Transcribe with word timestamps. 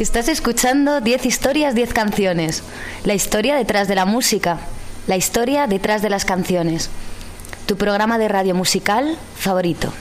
Estás 0.00 0.30
escuchando 0.30 1.02
10 1.02 1.26
historias, 1.26 1.74
10 1.74 1.92
canciones. 1.92 2.62
La 3.04 3.12
historia 3.12 3.54
detrás 3.54 3.86
de 3.86 3.94
la 3.94 4.06
música. 4.06 4.58
La 5.06 5.18
historia 5.18 5.66
detrás 5.66 6.00
de 6.00 6.08
las 6.08 6.24
canciones. 6.24 6.88
Tu 7.66 7.76
programa 7.76 8.16
de 8.16 8.26
radio 8.28 8.54
musical 8.54 9.18
favorito. 9.36 9.92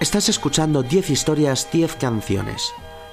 Estás 0.00 0.28
escuchando 0.28 0.82
10 0.82 1.10
historias, 1.10 1.68
10 1.70 1.94
canciones. 1.94 2.72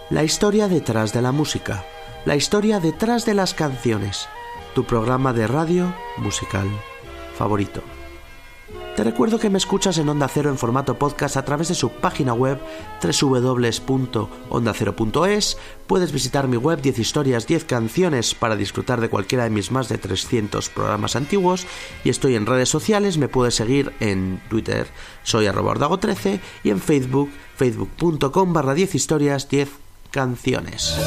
La 0.09 0.23
historia 0.23 0.67
detrás 0.67 1.13
de 1.13 1.21
la 1.21 1.31
música 1.31 1.85
la 2.27 2.35
historia 2.35 2.79
detrás 2.81 3.25
de 3.25 3.33
las 3.33 3.53
canciones, 3.53 4.27
tu 4.75 4.83
programa 4.83 5.31
de 5.31 5.47
radio 5.47 5.95
musical 6.17 6.67
favorito. 7.37 7.81
Te 8.97 9.05
recuerdo 9.05 9.39
que 9.39 9.49
me 9.49 9.57
escuchas 9.57 9.97
en 9.97 10.09
Onda 10.09 10.27
Cero 10.27 10.49
en 10.49 10.57
formato 10.57 10.99
podcast 10.99 11.37
a 11.37 11.45
través 11.45 11.69
de 11.69 11.75
su 11.75 11.89
página 11.89 12.33
web 12.33 12.59
www.ondacero.es. 13.01 15.57
Puedes 15.87 16.11
visitar 16.11 16.49
mi 16.49 16.57
web 16.57 16.81
10 16.81 16.99
historias, 16.99 17.47
10 17.47 17.63
canciones 17.63 18.35
para 18.35 18.57
disfrutar 18.57 18.99
de 18.99 19.09
cualquiera 19.09 19.45
de 19.45 19.49
mis 19.49 19.71
más 19.71 19.87
de 19.87 19.97
300 19.97 20.67
programas 20.67 21.15
antiguos. 21.15 21.65
Y 22.03 22.09
estoy 22.09 22.35
en 22.35 22.45
redes 22.45 22.67
sociales, 22.67 23.17
me 23.17 23.29
puedes 23.29 23.55
seguir 23.55 23.93
en 24.01 24.41
Twitter, 24.49 24.87
soy 25.23 25.45
arroba 25.45 25.97
13 25.97 26.41
y 26.65 26.71
en 26.71 26.81
Facebook, 26.81 27.29
facebook.com 27.55 28.51
barra 28.51 28.73
10 28.73 28.95
historias, 28.95 29.47
10 29.47 29.69
canciones. 30.11 30.97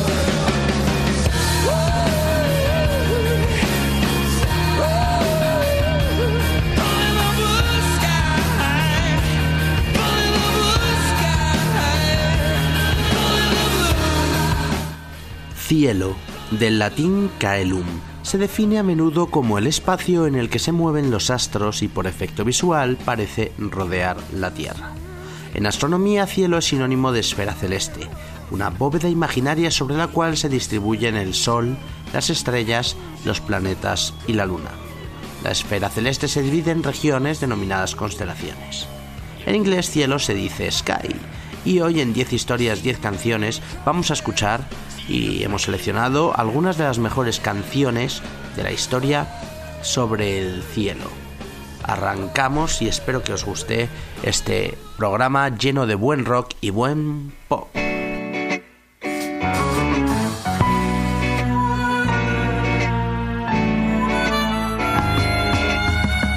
Cielo, 15.71 16.17
del 16.51 16.81
latín 16.81 17.31
caelum, 17.39 17.87
se 18.23 18.39
define 18.39 18.81
a 18.81 18.83
menudo 18.83 19.27
como 19.27 19.57
el 19.57 19.69
espacio 19.69 20.27
en 20.27 20.35
el 20.35 20.51
que 20.51 20.59
se 20.59 20.73
mueven 20.73 21.13
los 21.13 21.31
astros 21.31 21.85
y 21.85 21.87
por 21.87 22.09
efecto 22.09 22.45
visual 22.45 22.99
parece 23.05 23.53
rodear 23.57 24.17
la 24.35 24.51
Tierra. 24.51 24.91
En 25.55 25.67
astronomía, 25.67 26.27
cielo 26.27 26.59
es 26.59 26.65
sinónimo 26.65 27.13
de 27.13 27.21
esfera 27.21 27.55
celeste, 27.55 28.01
una 28.51 28.71
bóveda 28.71 29.09
imaginaria 29.09 29.71
sobre 29.71 29.95
la 29.95 30.09
cual 30.09 30.37
se 30.37 30.48
distribuyen 30.48 31.15
el 31.15 31.35
Sol, 31.35 31.77
las 32.13 32.31
estrellas, 32.31 32.97
los 33.25 33.41
planetas 33.41 34.13
y 34.27 34.33
la 34.33 34.47
Luna. 34.47 34.73
La 35.45 35.53
esfera 35.53 35.89
celeste 35.89 36.27
se 36.27 36.43
divide 36.43 36.73
en 36.73 36.83
regiones 36.83 37.39
denominadas 37.39 37.95
constelaciones. 37.95 38.89
En 39.47 39.55
inglés 39.55 39.89
cielo 39.89 40.19
se 40.19 40.35
dice 40.35 40.69
sky, 40.73 41.14
y 41.64 41.79
hoy 41.79 42.01
en 42.01 42.13
10 42.13 42.33
historias, 42.33 42.83
10 42.83 42.98
canciones 42.98 43.63
vamos 43.85 44.11
a 44.11 44.14
escuchar 44.14 44.67
y 45.11 45.43
hemos 45.43 45.65
seleccionado 45.65 46.33
algunas 46.39 46.79
de 46.79 46.85
las 46.85 46.98
mejores 46.98 47.41
canciones 47.41 48.23
de 48.55 48.63
la 48.63 48.71
historia 48.71 49.27
sobre 49.83 50.39
el 50.39 50.63
cielo. 50.63 51.11
Arrancamos 51.83 52.81
y 52.81 52.89
espero 52.89 53.23
que 53.23 53.33
os 53.33 53.45
guste 53.45 53.89
este 54.23 54.79
programa 54.97 55.48
lleno 55.48 55.87
de 55.87 55.97
buen 55.97 56.25
rock 56.25 56.53
y 56.61 56.71
buen 56.71 57.33
pop. 57.48 57.69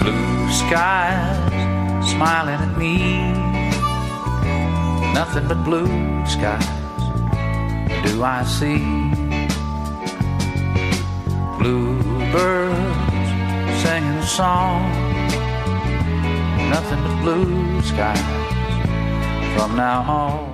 Blue 0.02 0.50
skies 0.52 1.44
smiling 2.10 2.60
at 2.60 2.78
me. 2.78 3.34
Nothing 5.14 5.48
but 5.48 5.64
blue 5.64 5.88
skies. 6.26 6.83
Do 8.04 8.24
I 8.24 8.44
see 8.44 8.80
bluebirds 11.58 12.84
singing 13.82 14.20
a 14.20 14.26
song, 14.26 14.82
nothing 16.70 17.02
but 17.04 17.22
blue 17.22 17.82
skies 17.82 18.20
from 19.56 19.76
now 19.76 20.02
on. 20.02 20.53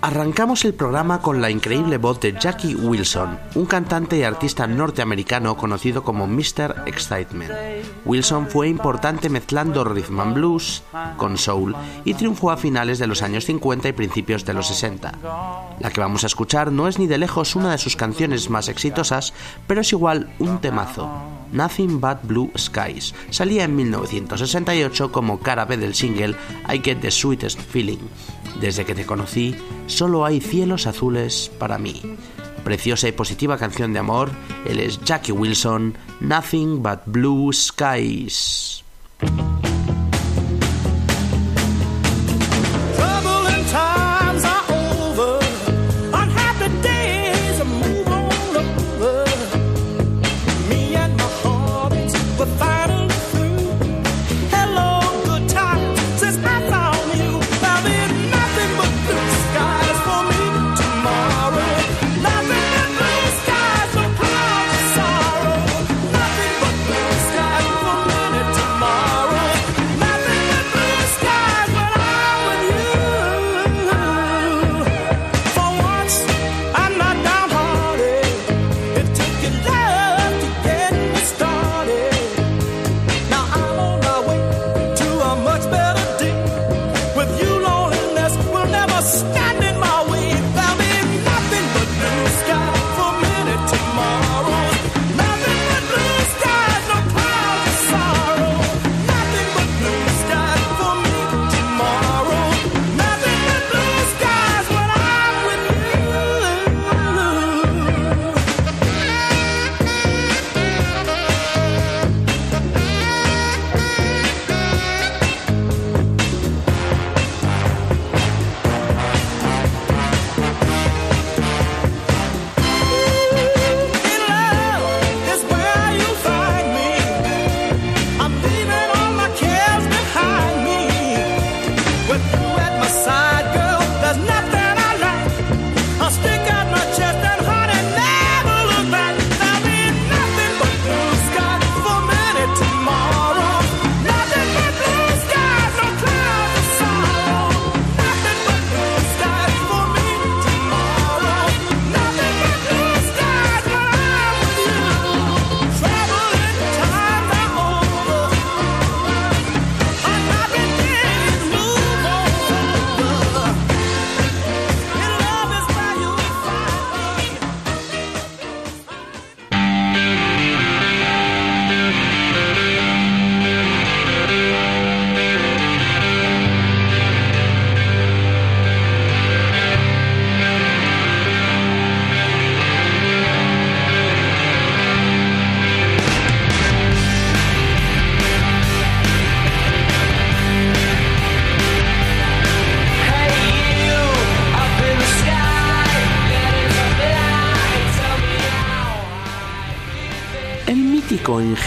Arrancamos 0.00 0.64
el 0.64 0.74
programa 0.74 1.20
con 1.20 1.40
la 1.40 1.50
increíble 1.50 1.98
voz 1.98 2.20
de 2.20 2.32
Jackie 2.32 2.76
Wilson, 2.76 3.36
un 3.56 3.66
cantante 3.66 4.16
y 4.16 4.22
artista 4.22 4.68
norteamericano 4.68 5.56
conocido 5.56 6.04
como 6.04 6.28
Mr. 6.28 6.84
Excitement. 6.86 7.50
Wilson 8.04 8.46
fue 8.46 8.68
importante 8.68 9.28
mezclando 9.28 9.82
rhythm 9.82 10.20
and 10.20 10.34
blues 10.34 10.84
con 11.16 11.36
soul 11.36 11.74
y 12.04 12.14
triunfó 12.14 12.52
a 12.52 12.56
finales 12.56 13.00
de 13.00 13.08
los 13.08 13.22
años 13.22 13.44
50 13.46 13.88
y 13.88 13.92
principios 13.92 14.44
de 14.44 14.54
los 14.54 14.68
60. 14.68 15.12
La 15.80 15.90
que 15.90 16.00
vamos 16.00 16.22
a 16.22 16.28
escuchar 16.28 16.70
no 16.70 16.86
es 16.86 17.00
ni 17.00 17.08
de 17.08 17.18
lejos 17.18 17.56
una 17.56 17.72
de 17.72 17.78
sus 17.78 17.96
canciones 17.96 18.50
más 18.50 18.68
exitosas, 18.68 19.34
pero 19.66 19.80
es 19.80 19.92
igual 19.92 20.30
un 20.38 20.60
temazo. 20.60 21.10
Nothing 21.50 22.00
But 22.00 22.18
Blue 22.22 22.52
Skies 22.56 23.14
salía 23.30 23.64
en 23.64 23.74
1968 23.74 25.10
como 25.10 25.40
cara 25.40 25.64
B 25.64 25.76
del 25.76 25.94
single 25.94 26.36
I 26.72 26.80
Get 26.84 27.00
the 27.00 27.10
Sweetest 27.10 27.58
Feeling 27.58 27.98
desde 28.60 28.84
que 28.84 28.94
te 28.94 29.06
conocí, 29.06 29.54
solo 29.86 30.24
hay 30.24 30.40
cielos 30.40 30.86
azules 30.86 31.50
para 31.58 31.78
mí. 31.78 32.02
Preciosa 32.64 33.08
y 33.08 33.12
positiva 33.12 33.56
canción 33.56 33.92
de 33.92 34.00
amor, 34.00 34.30
él 34.66 34.80
es 34.80 35.00
Jackie 35.04 35.32
Wilson, 35.32 35.96
Nothing 36.20 36.82
But 36.82 37.00
Blue 37.06 37.52
Skies. 37.52 38.84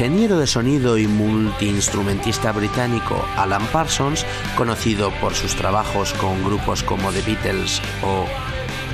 Ingeniero 0.01 0.39
de 0.39 0.47
sonido 0.47 0.97
y 0.97 1.05
multiinstrumentista 1.05 2.51
británico 2.51 3.23
Alan 3.37 3.63
Parsons, 3.67 4.25
conocido 4.57 5.11
por 5.21 5.35
sus 5.35 5.55
trabajos 5.55 6.13
con 6.13 6.43
grupos 6.43 6.81
como 6.81 7.11
The 7.11 7.21
Beatles 7.21 7.79
o 8.03 8.25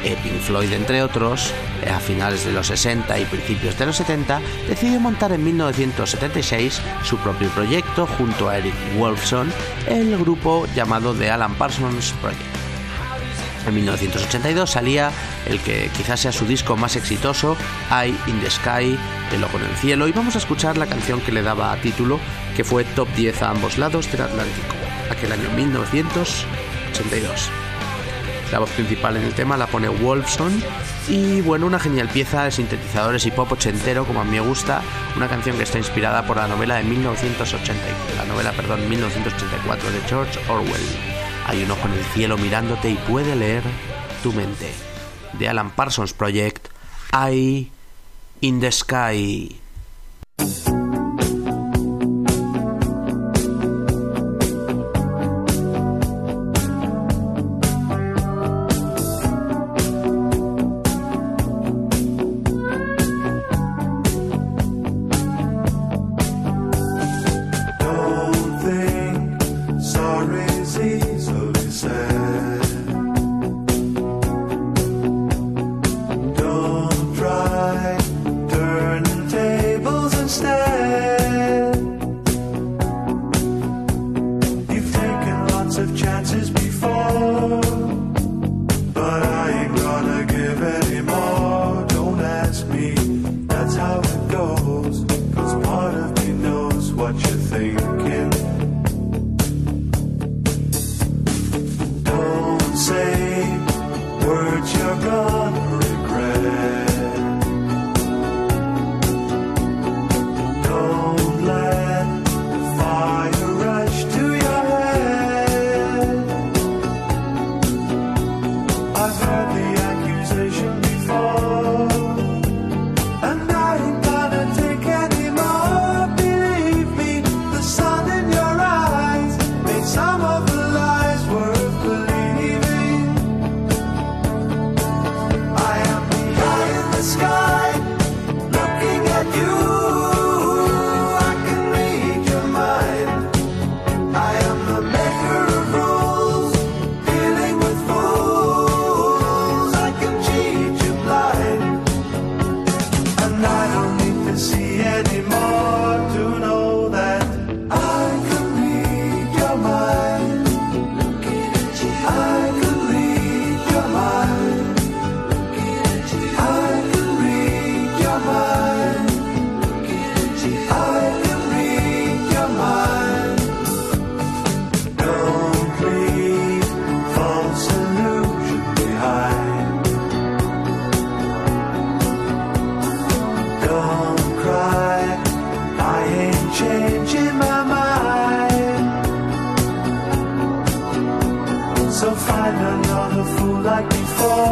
Pink 0.04 0.42
Floyd 0.42 0.74
entre 0.74 1.02
otros, 1.02 1.54
a 1.90 2.02
finales 2.02 2.44
de 2.44 2.52
los 2.52 2.68
60 2.68 3.20
y 3.20 3.24
principios 3.24 3.80
de 3.80 3.86
los 3.86 3.96
70, 3.96 4.42
decidió 4.68 5.00
montar 5.00 5.32
en 5.32 5.46
1976 5.46 6.82
su 7.04 7.16
propio 7.20 7.48
proyecto 7.52 8.06
junto 8.06 8.50
a 8.50 8.58
Eric 8.58 8.76
Wolfson, 8.98 9.50
el 9.88 10.18
grupo 10.18 10.68
llamado 10.76 11.14
The 11.14 11.32
Alan 11.32 11.56
Parsons 11.56 12.12
Project. 12.22 12.67
En 13.68 13.76
1982 13.76 14.72
salía 14.72 15.12
el 15.46 15.60
que 15.60 15.90
quizás 15.96 16.22
sea 16.22 16.32
su 16.32 16.46
disco 16.46 16.78
más 16.78 16.96
exitoso, 16.96 17.58
Eye 17.92 18.16
in 18.28 18.40
the 18.40 18.50
Sky, 18.50 18.98
El 19.34 19.44
ojo 19.44 19.58
en 19.58 19.66
el 19.66 19.76
cielo, 19.76 20.08
y 20.08 20.14
vamos 20.14 20.36
a 20.36 20.38
escuchar 20.38 20.78
la 20.78 20.86
canción 20.86 21.20
que 21.20 21.34
le 21.34 21.42
daba 21.42 21.76
título, 21.82 22.20
que 22.56 22.64
fue 22.64 22.86
top 22.86 23.10
10 23.16 23.42
a 23.42 23.50
ambos 23.50 23.78
lados 23.78 24.10
del 24.10 24.22
Atlántico, 24.22 24.76
aquel 25.12 25.34
año 25.34 25.50
1982. 25.56 27.50
La 28.54 28.60
voz 28.60 28.70
principal 28.70 29.18
en 29.18 29.24
el 29.24 29.34
tema 29.34 29.58
la 29.58 29.68
pone 29.68 29.90
Wolfson 29.90 30.64
y 31.10 31.42
bueno, 31.42 31.66
una 31.66 31.80
genial 31.80 32.08
pieza 32.08 32.46
de 32.46 32.52
sintetizadores 32.52 33.26
y 33.26 33.32
pop 33.32 33.52
ochentero 33.52 34.06
como 34.06 34.22
a 34.22 34.24
mí 34.24 34.32
me 34.32 34.40
gusta, 34.40 34.82
una 35.18 35.28
canción 35.28 35.58
que 35.58 35.64
está 35.64 35.78
inspirada 35.78 36.26
por 36.26 36.38
la 36.38 36.48
novela 36.48 36.76
de 36.76 36.84
1980, 36.84 37.84
la 38.16 38.24
novela, 38.24 38.54
perdón, 38.54 38.88
1984 38.90 39.92
de 39.92 40.00
George 40.08 40.40
Orwell. 40.50 41.17
Hay 41.48 41.64
un 41.64 41.72
ojo 41.72 41.88
en 41.88 41.94
el 41.94 42.04
cielo 42.06 42.38
mirándote 42.38 42.90
y 42.90 42.96
puede 42.96 43.36
leer 43.36 43.64
tu 44.22 44.34
mente. 44.34 44.70
De 45.40 45.48
Alan 45.48 45.72
Parsons 45.72 46.14
Project, 46.14 46.68
Eye 47.14 47.72
in 48.42 48.60
the 48.60 48.72
Sky. 48.72 49.58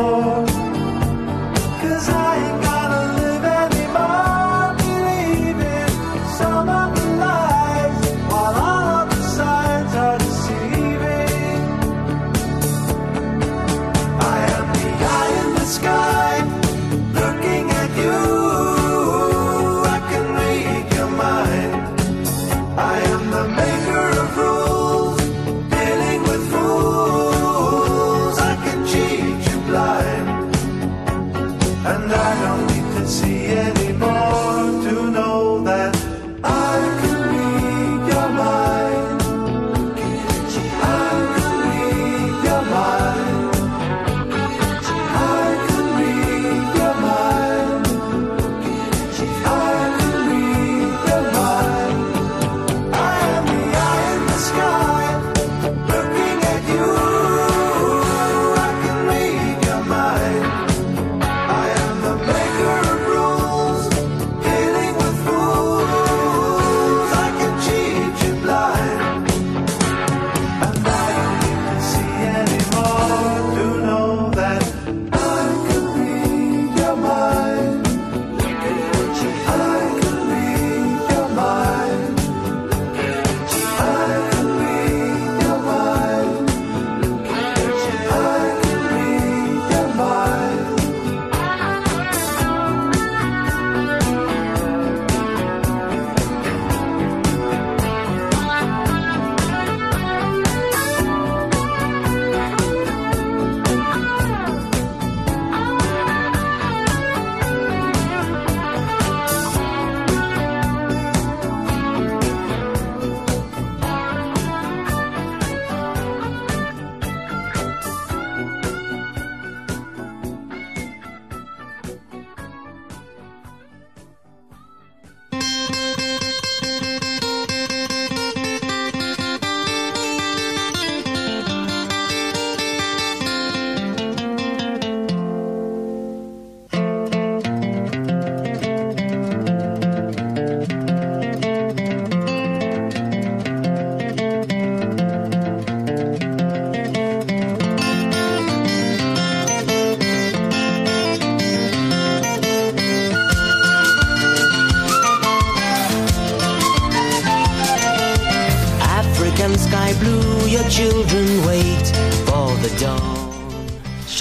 more. 0.05 0.54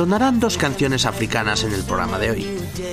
Sonarán 0.04 0.38
dos 0.38 0.58
canciones 0.58 1.06
africanas 1.06 1.64
en 1.64 1.72
el 1.72 1.82
programa 1.82 2.18
de 2.18 2.30
hoy. 2.30 2.46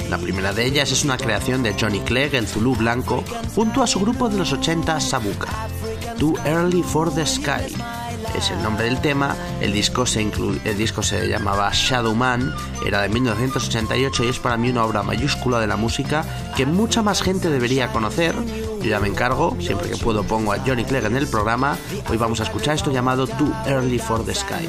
La 0.10 0.18
primera 0.18 0.54
de 0.54 0.66
ellas 0.66 0.94
es 0.94 1.04
una 1.04 1.18
creación 1.18 1.62
de 1.62 1.76
Johnny 1.78 2.00
Clegg, 2.00 2.36
el 2.36 2.48
Zulu 2.48 2.74
blanco, 2.74 3.26
junto 3.54 3.84
a 3.84 3.88
su 3.88 4.00
grupo 4.00 4.30
de 4.30 4.38
los 4.38 4.54
80 4.54 4.98
Sabuka, 5.02 5.68
Too 6.18 6.36
Early 6.46 6.82
for 6.82 7.14
the 7.14 7.26
Sky. 7.26 7.76
Es 8.34 8.50
el 8.52 8.64
nombre 8.64 8.86
del 8.86 9.02
tema, 9.02 9.36
el 9.60 9.74
disco, 9.74 10.06
se 10.06 10.22
el 10.22 10.78
disco 10.78 11.04
se 11.04 11.28
llamaba 11.28 11.70
Shadow 11.74 12.16
Man, 12.16 12.56
era 12.88 13.02
de 13.02 13.10
1988 13.10 14.24
y 14.24 14.28
es 14.30 14.40
para 14.40 14.56
mí 14.56 14.70
una 14.70 14.86
obra 14.86 15.04
mayúscula 15.04 15.60
de 15.60 15.68
la 15.68 15.76
música 15.76 16.24
que 16.56 16.66
mucha 16.66 17.02
más 17.02 17.22
gente 17.22 17.50
debería 17.50 17.92
conocer. 17.92 18.34
Yo 18.82 18.90
ya 18.90 19.02
me 19.02 19.10
encargo, 19.10 19.58
siempre 19.60 19.90
que 19.90 19.98
puedo 19.98 20.24
pongo 20.24 20.54
a 20.54 20.60
Johnny 20.60 20.86
Clegg 20.86 21.08
en 21.08 21.18
el 21.18 21.28
programa. 21.28 21.78
Hoy 22.10 22.16
vamos 22.16 22.40
a 22.40 22.44
escuchar 22.44 22.76
esto 22.76 22.90
llamado 22.90 23.28
Too 23.28 23.54
Early 23.66 24.00
for 24.00 24.24
the 24.24 24.34
Sky. 24.34 24.66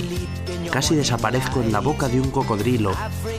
Casi 0.73 0.95
desaparezco 0.95 1.61
en 1.61 1.71
la 1.71 1.81
boca 1.81 2.09
de 2.09 2.19
un 2.19 2.31
cocodrilo, 2.31 2.93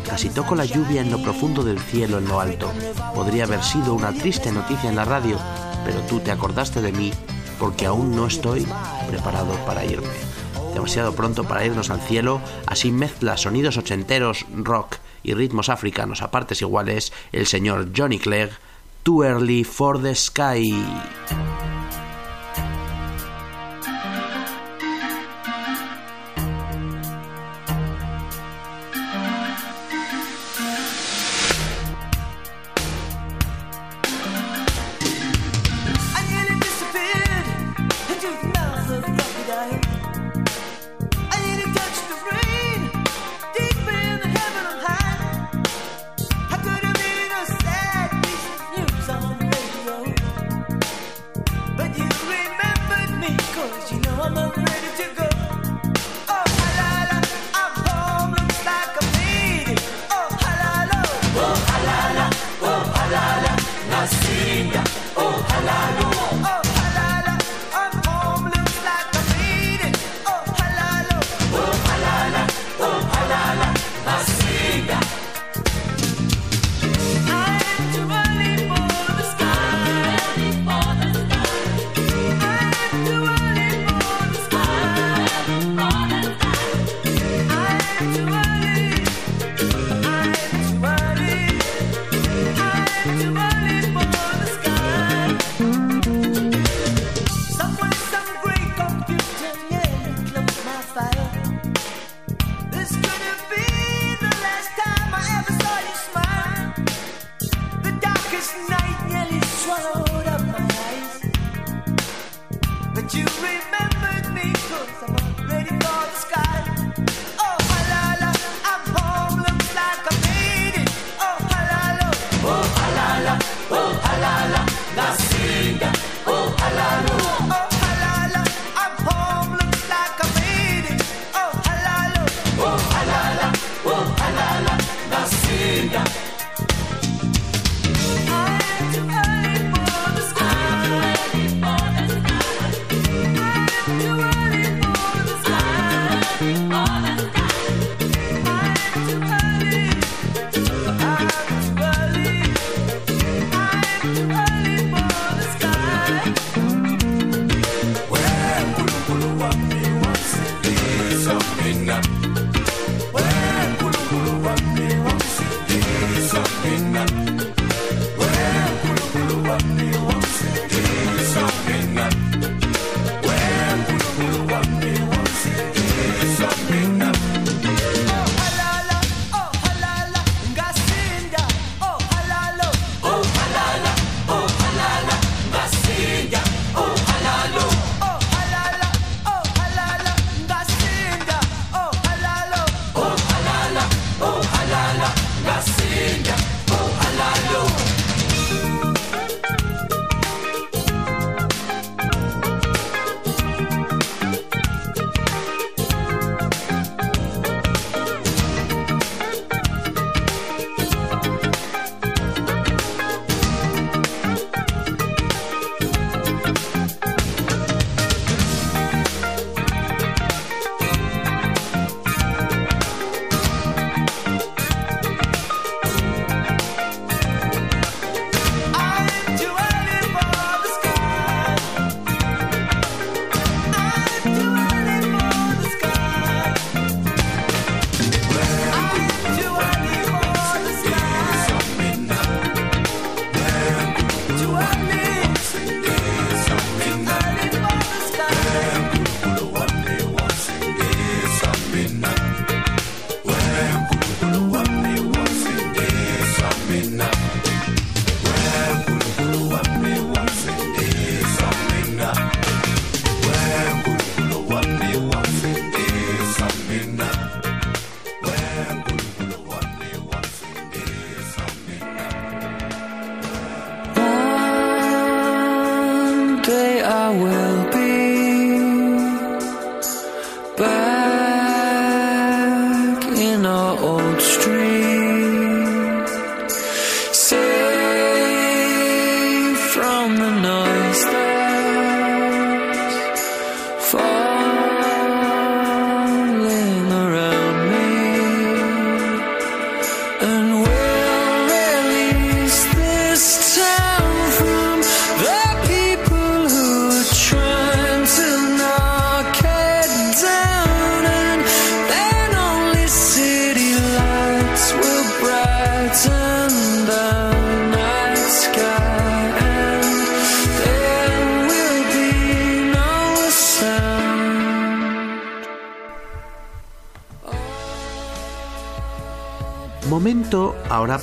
casi 0.08 0.30
toco 0.30 0.54
la 0.54 0.66
lluvia 0.66 1.02
en 1.02 1.10
lo 1.10 1.20
profundo 1.20 1.64
del 1.64 1.80
cielo 1.80 2.20
en 2.20 2.28
lo 2.28 2.40
alto. 2.40 2.72
Podría 3.16 3.46
haber 3.46 3.64
sido 3.64 3.96
una 3.96 4.14
triste 4.14 4.52
noticia 4.52 4.88
en 4.88 4.96
la 4.96 5.04
radio, 5.04 5.40
pero 5.84 6.00
tú 6.02 6.20
te 6.20 6.30
acordaste 6.30 6.80
de 6.80 6.92
mí 6.92 7.12
porque 7.58 7.88
aún 7.88 8.16
no 8.16 8.28
estoy 8.28 8.68
preparado 9.10 9.56
para 9.66 9.84
irme. 9.84 10.08
Demasiado 10.76 11.16
pronto 11.16 11.44
para 11.44 11.66
irnos 11.66 11.90
al 11.90 12.02
cielo, 12.02 12.40
así 12.68 12.92
mezcla 12.92 13.36
sonidos 13.36 13.78
ochenteros, 13.78 14.46
rock 14.54 14.98
y 15.24 15.34
ritmos 15.34 15.70
africanos 15.70 16.22
a 16.22 16.30
partes 16.30 16.62
iguales 16.62 17.14
el 17.32 17.48
señor 17.48 17.90
Johnny 17.98 18.20
Clegg, 18.20 18.52
Too 19.02 19.24
Early 19.24 19.64
for 19.64 20.00
the 20.00 20.14
Sky. 20.14 20.86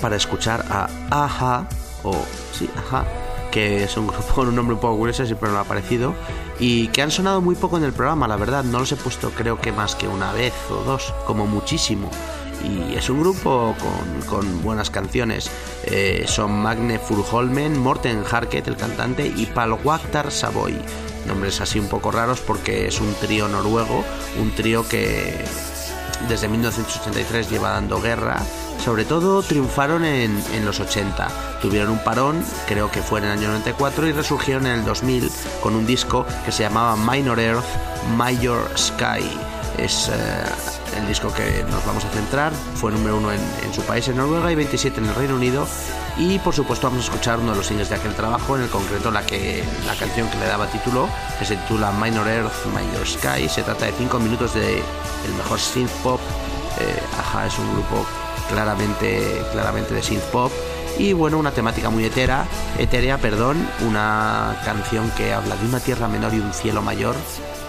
Para 0.00 0.16
escuchar 0.16 0.64
a 0.70 0.88
Aja, 1.10 1.66
o 2.02 2.14
sí, 2.52 2.68
Aja, 2.76 3.04
que 3.50 3.84
es 3.84 3.96
un 3.96 4.06
grupo 4.06 4.22
con 4.34 4.48
un 4.48 4.56
nombre 4.56 4.74
un 4.74 4.80
poco 4.80 4.96
curioso, 4.96 5.24
siempre 5.26 5.50
me 5.50 5.58
ha 5.58 5.64
parecido, 5.64 6.14
y 6.58 6.88
que 6.88 7.02
han 7.02 7.10
sonado 7.10 7.40
muy 7.40 7.54
poco 7.54 7.76
en 7.78 7.84
el 7.84 7.92
programa, 7.92 8.28
la 8.28 8.36
verdad, 8.36 8.64
no 8.64 8.80
los 8.80 8.92
he 8.92 8.96
puesto 8.96 9.30
creo 9.30 9.60
que 9.60 9.72
más 9.72 9.94
que 9.94 10.08
una 10.08 10.32
vez 10.32 10.52
o 10.70 10.82
dos, 10.84 11.14
como 11.26 11.46
muchísimo. 11.46 12.10
Y 12.62 12.94
es 12.94 13.08
un 13.08 13.20
grupo 13.20 13.74
con, 14.28 14.62
buenas 14.62 14.90
canciones. 14.90 15.50
Eh, 15.84 16.24
son 16.26 16.60
Magne 16.60 16.98
Furholmen, 16.98 17.78
Morten 17.78 18.22
Harket, 18.30 18.68
el 18.68 18.76
cantante, 18.76 19.26
y 19.26 19.46
Palwaktar 19.46 20.30
Savoy. 20.30 20.78
Nombres 21.26 21.62
así 21.62 21.78
un 21.78 21.88
poco 21.88 22.10
raros 22.10 22.40
porque 22.40 22.86
es 22.86 23.00
un 23.00 23.14
trío 23.14 23.48
noruego, 23.48 24.04
un 24.38 24.54
trío 24.54 24.86
que 24.86 25.42
desde 26.28 26.48
1983 26.48 27.50
lleva 27.50 27.70
dando 27.70 28.00
guerra 28.00 28.42
sobre 28.90 29.04
todo 29.04 29.40
triunfaron 29.40 30.04
en, 30.04 30.64
los 30.64 30.80
80. 30.80 31.28
Tuvieron 31.62 31.90
un 31.90 32.02
parón, 32.02 32.44
creo 32.66 32.90
que 32.90 33.02
fue 33.02 33.20
en 33.20 33.26
el 33.26 33.30
año 33.30 33.46
94, 33.46 34.08
y 34.08 34.12
resurgieron 34.12 34.66
en 34.66 34.80
el 34.80 34.84
2000 34.84 35.30
con 35.62 35.76
un 35.76 35.86
disco 35.86 36.26
que 36.44 36.50
se 36.50 36.64
llamaba 36.64 36.96
Minor 36.96 37.38
Earth, 37.38 37.64
Major 38.16 38.68
Sky. 38.76 39.30
Es 39.78 40.08
eh, 40.08 40.42
el 40.98 41.06
disco 41.06 41.32
que 41.32 41.64
nos 41.70 41.86
vamos 41.86 42.04
a 42.04 42.08
centrar. 42.08 42.52
Fue 42.74 42.90
número 42.90 43.18
uno 43.18 43.30
en, 43.30 43.38
su 43.72 43.80
país, 43.82 44.08
en 44.08 44.16
Noruega, 44.16 44.50
y 44.50 44.56
27 44.56 44.98
en 44.98 45.06
el 45.06 45.14
Reino 45.14 45.36
Unido. 45.36 45.68
Y 46.18 46.40
por 46.40 46.52
supuesto 46.52 46.88
vamos 46.88 47.04
a 47.04 47.12
escuchar 47.12 47.38
uno 47.38 47.52
de 47.52 47.58
los 47.58 47.66
singles 47.68 47.90
de 47.90 47.94
aquel 47.94 48.16
trabajo, 48.16 48.56
en 48.56 48.64
el 48.64 48.70
concreto 48.70 49.12
la, 49.12 49.24
que, 49.24 49.62
la 49.86 49.94
canción 49.94 50.28
que 50.30 50.38
le 50.38 50.46
daba 50.46 50.66
título, 50.66 51.08
que 51.38 51.44
se 51.44 51.54
titula 51.54 51.92
Minor 51.92 52.26
Earth, 52.26 52.66
Major 52.74 53.06
Sky. 53.06 53.48
Se 53.48 53.62
trata 53.62 53.86
de 53.86 53.92
5 53.92 54.18
minutos 54.18 54.52
de 54.52 54.78
el 54.78 55.34
mejor 55.36 55.60
synth 55.60 55.92
pop. 56.02 56.20
Eh, 56.80 57.02
Aja 57.20 57.46
es 57.46 57.56
un 57.56 57.72
grupo 57.74 58.04
claramente, 58.50 59.42
claramente 59.52 59.94
de 59.94 60.02
synth 60.02 60.24
pop 60.24 60.52
y 60.98 61.14
bueno, 61.14 61.38
una 61.38 61.52
temática 61.52 61.88
muy 61.88 62.04
etera, 62.04 62.46
etérea, 62.78 63.18
perdón, 63.18 63.66
una 63.86 64.60
canción 64.64 65.10
que 65.12 65.32
habla 65.32 65.56
de 65.56 65.66
una 65.66 65.80
tierra 65.80 66.08
menor 66.08 66.34
y 66.34 66.40
un 66.40 66.52
cielo 66.52 66.82
mayor, 66.82 67.14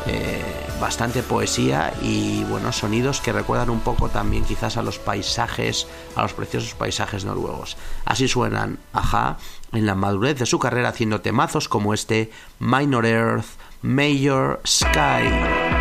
eh, 0.06 0.42
bastante 0.82 1.24
poesía 1.24 1.94
y 2.02 2.44
buenos 2.46 2.78
sonidos 2.78 3.22
que 3.22 3.32
recuerdan 3.32 3.70
un 3.70 3.80
poco 3.80 4.10
también 4.10 4.44
quizás 4.44 4.76
a 4.76 4.82
los 4.82 5.00
paisajes, 5.00 5.88
a 6.16 6.24
los 6.24 6.34
preciosos 6.34 6.74
paisajes 6.74 7.24
noruegos. 7.24 7.78
Así 8.04 8.28
suenan 8.28 8.80
Aja 8.92 9.38
en 9.72 9.86
la 9.86 9.96
madurez 9.96 10.38
de 10.38 10.46
su 10.46 10.60
carrera 10.60 10.90
haciendo 10.90 11.22
temazos 11.22 11.70
como 11.70 11.94
este 11.94 12.32
Minor 12.60 13.06
Earth, 13.06 13.46
Major 13.82 14.60
Sky. 14.66 15.81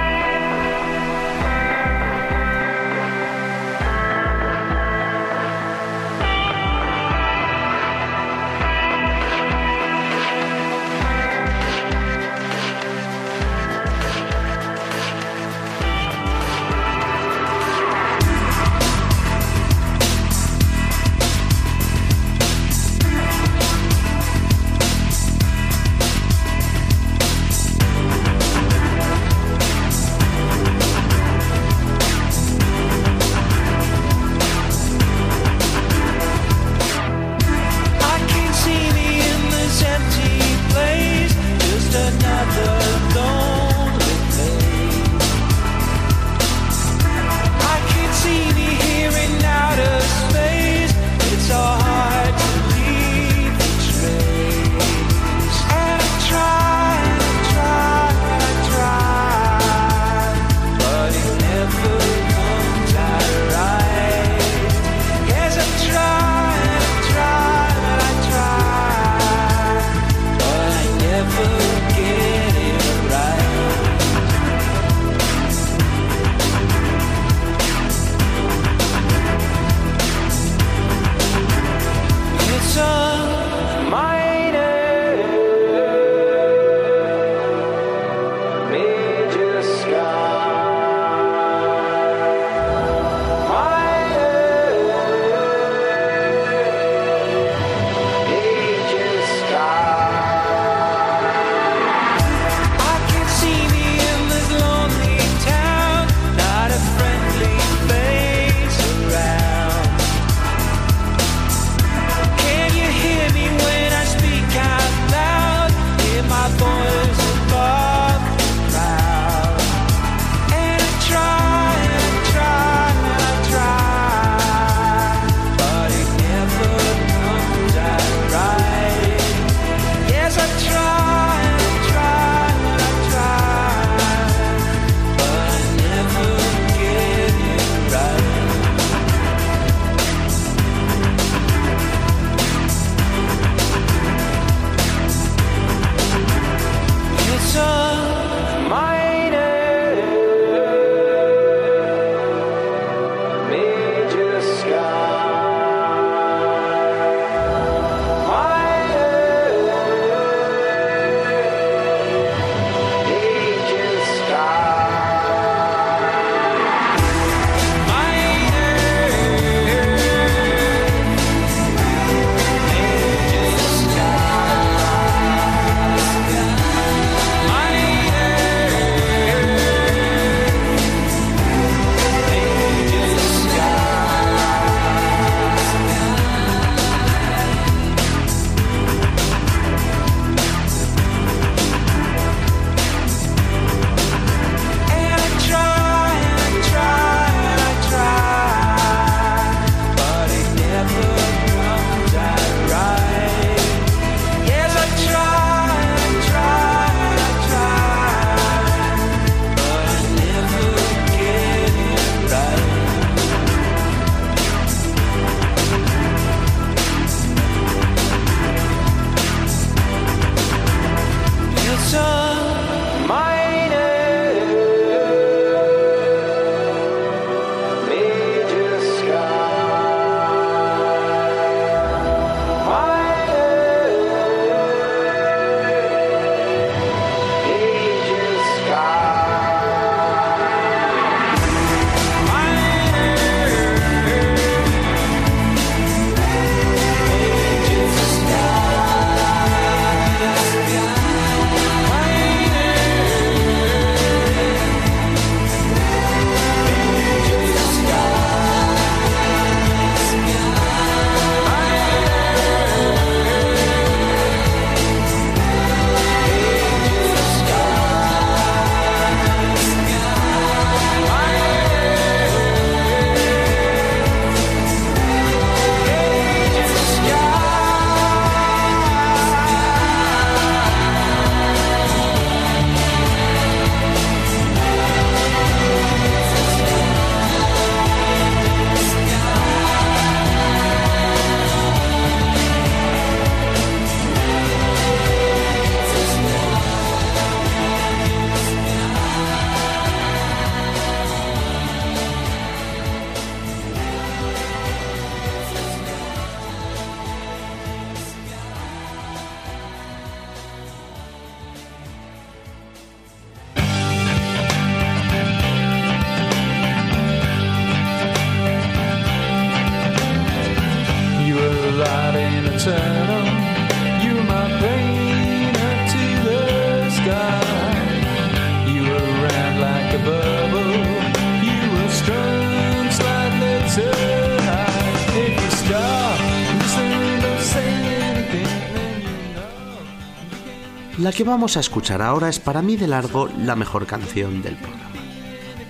La 340.98 341.12
que 341.12 341.24
vamos 341.24 341.56
a 341.56 341.60
escuchar 341.60 342.02
ahora 342.02 342.28
es 342.28 342.38
para 342.40 342.60
mí 342.60 342.76
de 342.76 342.86
largo 342.86 343.26
la 343.38 343.56
mejor 343.56 343.86
canción 343.86 344.42
del 344.42 344.56
programa. 344.56 344.89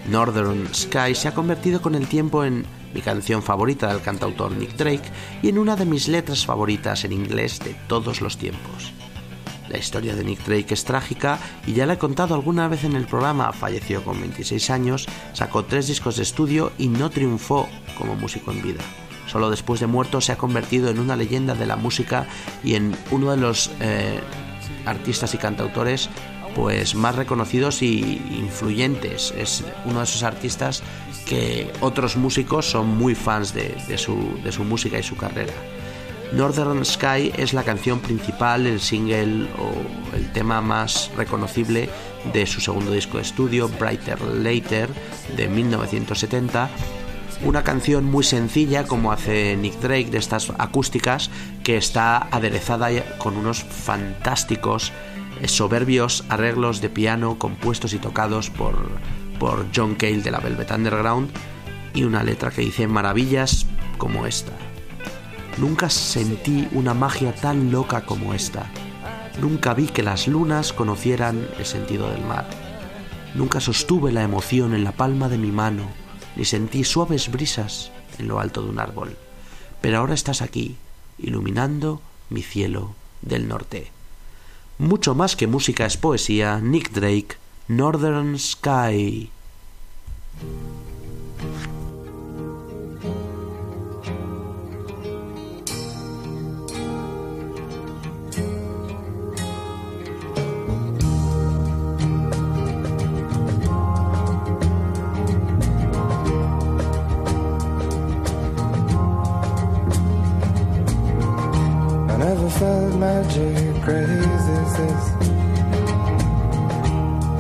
Northern 0.09 0.69
Sky 0.75 1.15
se 1.15 1.29
ha 1.29 1.35
convertido 1.35 1.83
con 1.83 1.95
el 1.95 2.07
tiempo 2.07 2.45
en 2.45 2.65
mi 2.95 3.01
canción 3.01 3.43
favorita 3.43 3.89
del 3.89 4.03
cantautor 4.03 4.53
Nick 4.53 4.77
Drake 4.77 5.11
y 5.43 5.49
en 5.49 5.59
una 5.59 5.77
de 5.77 5.85
mis 5.85 6.09
letras 6.09 6.45
favoritas 6.45 7.05
en 7.05 7.13
inglés 7.13 7.61
de 7.61 7.75
todos 7.87 8.21
los 8.21 8.37
tiempos. 8.37 8.93
La 9.69 9.79
historia 9.79 10.17
de 10.17 10.25
Nick 10.25 10.45
Drake 10.45 10.75
es 10.75 10.85
trágica 10.85 11.39
y 11.65 11.75
ya 11.75 11.87
la 11.87 11.93
he 11.93 11.99
contado 11.99 12.35
alguna 12.35 12.67
vez 12.67 12.83
en 12.83 12.97
el 12.97 13.07
programa. 13.07 13.53
Falleció 13.53 14.03
con 14.03 14.19
26 14.21 14.69
años, 14.71 15.07
sacó 15.33 15.65
tres 15.65 15.87
discos 15.87 16.17
de 16.17 16.25
estudio 16.25 16.73
y 16.77 16.89
no 16.89 17.11
triunfó 17.11 17.69
como 17.97 18.17
músico 18.17 18.51
en 18.51 18.63
vida. 18.63 18.81
Solo 19.29 19.49
después 19.49 19.79
de 19.79 19.87
muerto 19.87 20.21
se 20.21 20.33
ha 20.33 20.39
convertido 20.39 20.91
en 20.91 20.99
una 20.99 21.15
leyenda 21.15 21.55
de 21.55 21.67
la 21.67 21.77
música 21.77 22.27
y 22.65 22.75
en 22.75 22.97
uno 23.13 23.31
de 23.31 23.37
los 23.37 23.71
eh, 23.81 24.19
artistas 24.87 25.35
y 25.35 25.39
cantautores 25.39 26.11
pues 26.55 26.95
más 26.95 27.15
reconocidos 27.15 27.83
y 27.83 28.21
influyentes. 28.39 29.33
Es 29.37 29.65
uno 29.85 29.99
de 29.99 30.05
esos 30.05 30.23
artistas 30.23 30.83
que 31.27 31.71
otros 31.81 32.17
músicos 32.17 32.71
son 32.71 32.89
muy 32.97 33.15
fans 33.15 33.55
de, 33.55 33.99
su, 33.99 34.39
de 34.43 34.53
su 34.53 34.65
música 34.65 34.99
y 34.99 35.03
su 35.03 35.17
carrera. 35.17 35.53
Northern 36.33 36.85
Sky 36.85 37.33
es 37.37 37.53
la 37.53 37.65
canción 37.65 37.99
principal, 37.99 38.67
el 38.67 38.81
single 38.81 39.49
o 39.59 40.17
el 40.17 40.31
tema 40.33 40.61
más 40.61 41.11
reconocible 41.17 41.89
de 42.33 42.47
su 42.47 42.61
segundo 42.61 42.93
disco 42.93 43.17
de 43.17 43.25
estudio, 43.25 43.69
Brighter 43.69 44.21
Later, 44.21 44.89
de 45.37 45.49
1970. 45.49 46.71
Una 47.43 47.65
canción 47.65 48.05
muy 48.05 48.23
sencilla, 48.23 48.85
como 48.85 49.13
hace 49.13 49.57
Nick 49.57 49.81
Drake, 49.81 50.11
de 50.11 50.19
estas 50.19 50.53
acústicas, 50.59 51.31
que 51.65 51.77
está 51.77 52.19
aderezada 52.19 52.91
con 53.19 53.37
unos 53.37 53.65
fantásticos, 53.65 54.93
soberbios 55.47 56.25
arreglos 56.29 56.81
de 56.81 56.91
piano 56.91 57.39
compuestos 57.39 57.93
y 57.93 57.99
tocados 57.99 58.51
por, 58.51 58.77
por 59.39 59.67
John 59.75 59.95
Cale 59.95 60.23
de 60.23 60.31
la 60.31 60.41
Velvet 60.41 60.71
Underground, 60.71 61.31
y 61.95 62.05
una 62.05 62.23
letra 62.23 62.51
que 62.51 62.63
dice 62.63 62.87
maravillas 62.87 63.67
como 63.99 64.27
esta. 64.27 64.53
Nunca 65.59 65.91
sentí 65.91 66.69
una 66.73 66.95
magia 66.95 67.35
tan 67.35 67.71
loca 67.71 68.07
como 68.07 68.35
esta. 68.35 68.71
Nunca 69.41 69.75
vi 69.75 69.87
que 69.89 70.03
las 70.03 70.29
lunas 70.29 70.73
conocieran 70.73 71.47
el 71.59 71.67
sentido 71.67 72.11
del 72.11 72.25
mar. 72.25 72.49
Nunca 73.35 73.61
sostuve 73.61 74.13
la 74.13 74.23
emoción 74.23 74.75
en 74.75 74.85
la 74.85 74.93
palma 74.93 75.29
de 75.29 75.39
mi 75.39 75.51
mano, 75.51 75.85
ni 76.37 76.45
sentí 76.45 76.85
suaves 76.85 77.31
brisas 77.31 77.91
en 78.19 78.29
lo 78.29 78.41
alto 78.41 78.63
de 78.63 78.71
un 78.71 78.79
árbol. 78.79 79.17
Pero 79.81 79.99
ahora 79.99 80.15
estás 80.15 80.43
aquí, 80.43 80.77
iluminando 81.19 82.01
mi 82.29 82.43
cielo 82.43 82.95
del 83.23 83.49
norte. 83.49 83.91
Mucho 84.81 85.15
más 85.15 85.37
que 85.37 85.47
música 85.47 85.85
es 85.85 85.99
poesía, 85.99 86.59
Nick 86.59 86.93
Drake, 86.93 87.37
Northern 87.69 88.39
Sky. 88.39 89.31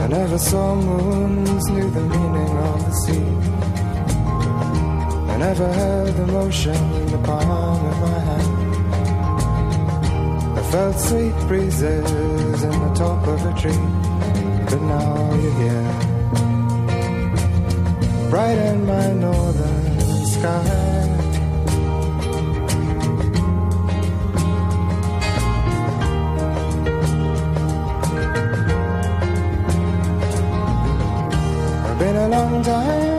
I 0.02 0.06
never 0.08 0.38
saw 0.38 0.74
moons, 0.74 1.66
knew 1.68 1.90
the 1.90 2.00
meaning 2.00 2.58
of 2.68 2.84
the 2.84 2.92
sea. 3.02 3.28
I 5.32 5.36
never 5.38 5.72
held 5.72 6.16
emotion 6.28 6.74
in 6.74 7.06
the 7.12 7.18
palm 7.18 7.50
of 7.90 7.96
my 8.00 8.18
hand. 8.28 8.56
I 10.58 10.62
felt 10.70 10.96
sweet 10.98 11.36
breezes 11.48 12.62
in 12.62 12.76
the 12.84 12.92
top 12.94 13.26
of 13.26 13.44
a 13.46 13.52
tree, 13.60 13.84
but 14.68 14.80
now 14.82 15.34
you're 15.42 15.58
here. 15.62 15.92
Bright 18.30 18.58
in 18.58 18.86
my 18.86 19.12
northern 19.12 20.26
sky. 20.26 20.89
在 32.62 33.09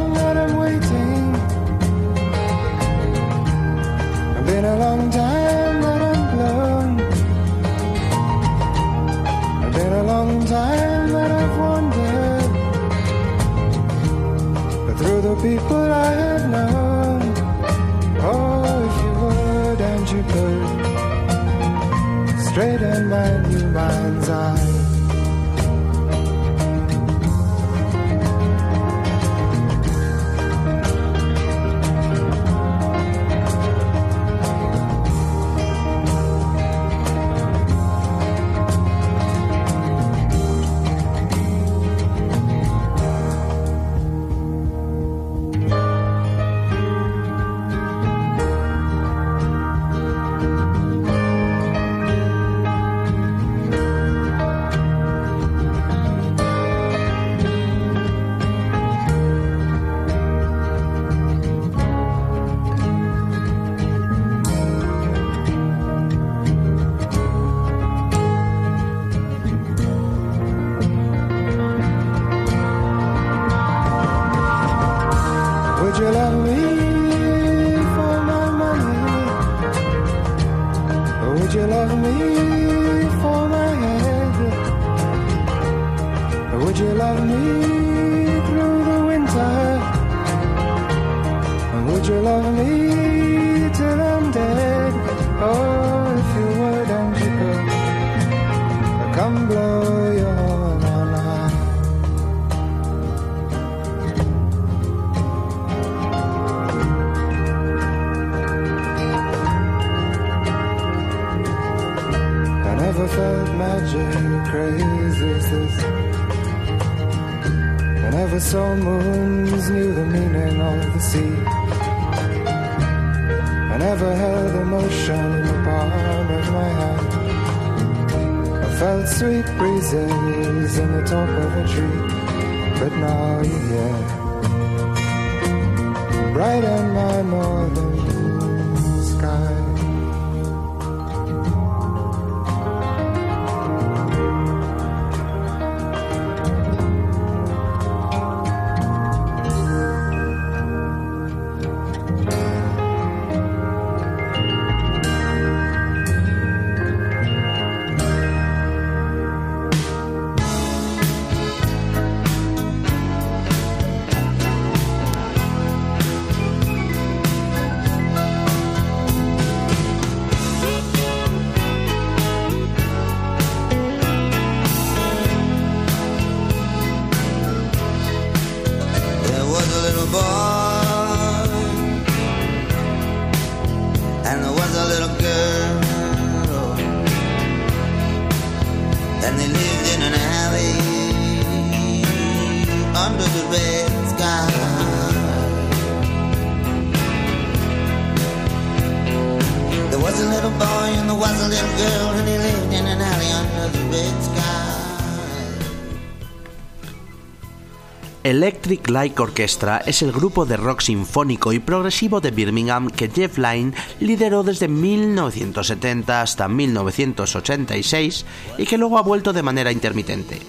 Electric 208.31 208.89
Light 208.89 209.19
Orchestra 209.19 209.79
es 209.85 210.01
el 210.01 210.13
grupo 210.13 210.45
de 210.45 210.55
rock 210.55 210.79
sinfónico 210.79 211.51
y 211.51 211.59
progresivo 211.59 212.21
de 212.21 212.31
Birmingham 212.31 212.89
que 212.89 213.09
Jeff 213.09 213.37
Lynne 213.37 213.73
lideró 213.99 214.41
desde 214.43 214.69
1970 214.69 216.21
hasta 216.21 216.47
1986 216.47 218.25
y 218.57 218.65
que 218.65 218.77
luego 218.77 218.97
ha 218.97 219.01
vuelto 219.01 219.33
de 219.33 219.43
manera 219.43 219.73
intermitente. 219.73 220.39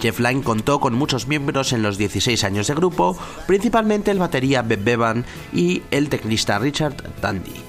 Jeff 0.00 0.20
Lynne 0.20 0.44
contó 0.44 0.78
con 0.78 0.94
muchos 0.94 1.26
miembros 1.26 1.72
en 1.72 1.82
los 1.82 1.98
16 1.98 2.44
años 2.44 2.68
de 2.68 2.74
grupo, 2.74 3.18
principalmente 3.48 4.12
el 4.12 4.20
batería 4.20 4.62
Beb 4.62 4.84
Bevan 4.84 5.24
y 5.52 5.82
el 5.90 6.10
teclista 6.10 6.60
Richard 6.60 7.02
Tandy. 7.20 7.64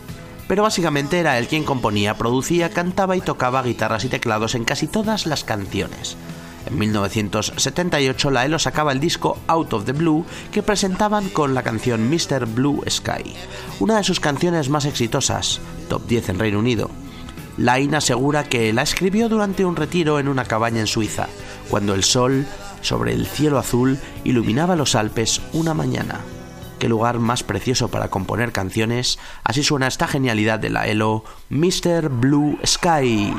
Pero 0.47 0.61
básicamente 0.61 1.17
era 1.17 1.39
él 1.39 1.47
quien 1.47 1.63
componía, 1.63 2.19
producía, 2.19 2.69
cantaba 2.69 3.17
y 3.17 3.21
tocaba 3.21 3.63
guitarras 3.63 4.05
y 4.05 4.09
teclados 4.09 4.53
en 4.53 4.63
casi 4.63 4.85
todas 4.85 5.25
las 5.25 5.43
canciones. 5.43 6.17
En 6.65 6.77
1978 6.77 8.31
la 8.31 8.45
ELO 8.45 8.59
sacaba 8.59 8.91
el 8.91 8.99
disco 8.99 9.37
Out 9.47 9.73
of 9.73 9.85
the 9.85 9.93
Blue 9.93 10.25
que 10.51 10.63
presentaban 10.63 11.29
con 11.29 11.53
la 11.53 11.63
canción 11.63 12.09
Mr. 12.09 12.45
Blue 12.45 12.83
Sky, 12.89 13.35
una 13.79 13.97
de 13.97 14.03
sus 14.03 14.19
canciones 14.19 14.69
más 14.69 14.85
exitosas, 14.85 15.61
top 15.89 16.05
10 16.07 16.29
en 16.29 16.39
Reino 16.39 16.59
Unido. 16.59 16.89
Line 17.57 17.97
asegura 17.97 18.45
que 18.45 18.71
la 18.71 18.83
escribió 18.83 19.27
durante 19.27 19.65
un 19.65 19.75
retiro 19.75 20.19
en 20.19 20.27
una 20.29 20.45
cabaña 20.45 20.79
en 20.79 20.87
Suiza, 20.87 21.27
cuando 21.69 21.93
el 21.93 22.03
sol, 22.03 22.45
sobre 22.81 23.13
el 23.13 23.25
cielo 23.25 23.57
azul, 23.57 23.99
iluminaba 24.23 24.75
los 24.75 24.95
Alpes 24.95 25.41
una 25.51 25.73
mañana. 25.73 26.21
Qué 26.79 26.87
lugar 26.87 27.19
más 27.19 27.43
precioso 27.43 27.89
para 27.89 28.07
componer 28.07 28.53
canciones, 28.53 29.19
así 29.43 29.63
suena 29.63 29.87
esta 29.87 30.07
genialidad 30.07 30.59
de 30.59 30.69
la 30.69 30.87
ELO, 30.87 31.25
Mr. 31.49 32.07
Blue 32.09 32.57
Sky. 32.65 33.33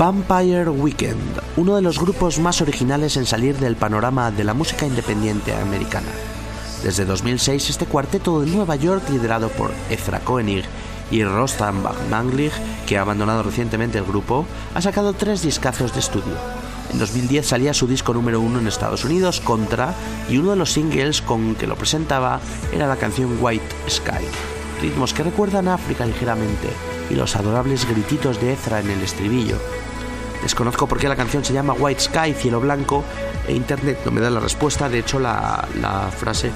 Vampire 0.00 0.70
Weekend, 0.70 1.42
uno 1.58 1.76
de 1.76 1.82
los 1.82 1.98
grupos 1.98 2.38
más 2.38 2.62
originales 2.62 3.18
en 3.18 3.26
salir 3.26 3.58
del 3.58 3.76
panorama 3.76 4.30
de 4.30 4.44
la 4.44 4.54
música 4.54 4.86
independiente 4.86 5.54
americana. 5.54 6.08
Desde 6.82 7.04
2006, 7.04 7.68
este 7.68 7.84
cuarteto 7.84 8.40
de 8.40 8.46
Nueva 8.46 8.76
York, 8.76 9.02
liderado 9.10 9.50
por 9.50 9.72
Ezra 9.90 10.20
Koenig 10.20 10.64
y 11.10 11.22
Rostam 11.22 11.82
Bagmanglich, 11.82 12.54
que 12.86 12.96
ha 12.96 13.02
abandonado 13.02 13.42
recientemente 13.42 13.98
el 13.98 14.04
grupo, 14.04 14.46
ha 14.74 14.80
sacado 14.80 15.12
tres 15.12 15.42
discazos 15.42 15.92
de 15.92 16.00
estudio. 16.00 16.32
En 16.90 16.98
2010 16.98 17.46
salía 17.46 17.74
su 17.74 17.86
disco 17.86 18.14
número 18.14 18.40
uno 18.40 18.58
en 18.58 18.68
Estados 18.68 19.04
Unidos, 19.04 19.40
Contra, 19.40 19.94
y 20.30 20.38
uno 20.38 20.52
de 20.52 20.56
los 20.56 20.72
singles 20.72 21.20
con 21.20 21.56
que 21.56 21.66
lo 21.66 21.76
presentaba 21.76 22.40
era 22.72 22.86
la 22.86 22.96
canción 22.96 23.36
White 23.38 23.76
Sky. 23.86 24.24
Ritmos 24.80 25.12
que 25.12 25.24
recuerdan 25.24 25.68
África 25.68 26.06
ligeramente 26.06 26.68
y 27.10 27.16
los 27.16 27.36
adorables 27.36 27.86
grititos 27.86 28.40
de 28.40 28.54
Ezra 28.54 28.80
en 28.80 28.88
el 28.88 29.02
estribillo. 29.02 29.58
Desconozco 30.42 30.86
por 30.86 30.98
qué 30.98 31.08
la 31.08 31.16
canción 31.16 31.44
se 31.44 31.52
llama 31.52 31.74
White 31.74 32.00
Sky, 32.00 32.34
cielo 32.34 32.60
blanco, 32.60 33.04
e 33.46 33.54
internet 33.54 33.98
no 34.04 34.10
me 34.10 34.20
da 34.20 34.30
la 34.30 34.40
respuesta. 34.40 34.88
De 34.88 34.98
hecho, 34.98 35.18
la, 35.18 36.10
frase 36.16 36.50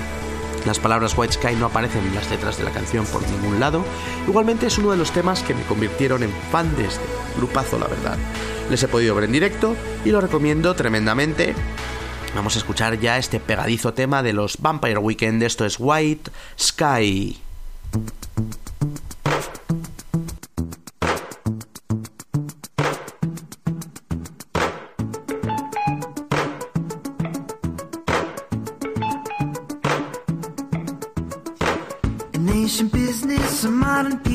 las 0.67 0.79
palabras 0.79 1.17
White 1.17 1.35
Sky 1.35 1.55
no 1.57 1.67
aparecen 1.67 2.07
en 2.07 2.15
las 2.15 2.31
letras 2.31 2.57
de 2.57 2.65
la 2.65 2.71
canción 2.71 3.05
por 3.07 3.23
ningún 3.29 3.61
lado. 3.61 3.85
Igualmente 4.27 4.67
es 4.67 4.79
uno 4.79 4.93
de 4.93 4.97
los 4.97 5.11
temas 5.11 5.43
que 5.43 5.55
me 5.55 5.63
convirtieron 5.65 6.23
en 6.23 6.31
fan 6.51 6.75
de 6.77 6.87
este 6.87 7.05
grupazo, 7.37 7.79
la 7.79 7.87
verdad. 7.87 8.17
Les 8.71 8.83
he 8.83 8.89
podido 8.89 9.15
ver 9.15 9.25
en 9.25 9.33
directo 9.33 9.77
y 10.05 10.11
lo 10.11 10.21
recomiendo 10.23 10.75
tremendamente. 10.75 11.55
Vamos 12.35 12.57
a 12.57 12.59
escuchar 12.59 12.99
ya 12.99 13.19
este 13.19 13.39
pegadizo 13.39 13.93
tema 13.93 14.23
de 14.23 14.33
los 14.33 14.61
Vampire 14.61 14.99
Weekend. 14.99 15.43
Esto 15.43 15.67
es 15.67 15.77
White 15.79 16.31
Sky. 16.59 17.39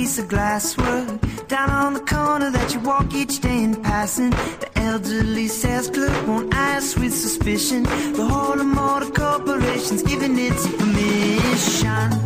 Piece 0.09 0.17
of 0.17 0.27
glasswork. 0.27 1.47
Down 1.47 1.69
on 1.69 1.93
the 1.93 1.99
corner 1.99 2.49
that 2.49 2.73
you 2.73 2.79
walk 2.79 3.13
each 3.13 3.41
day 3.41 3.63
in 3.63 3.75
passing. 3.75 4.31
The 4.31 4.69
elderly 4.75 5.47
sales 5.47 5.87
clerk 5.87 6.27
won't 6.27 6.51
ask 6.51 6.97
with 6.97 7.13
suspicion. 7.13 7.83
The 7.83 8.25
whole 8.25 8.59
of 8.59 8.65
motor 8.65 9.11
corporation's 9.11 10.01
giving 10.01 10.35
it 10.39 10.57
some 10.57 10.77
permission. 10.77 12.18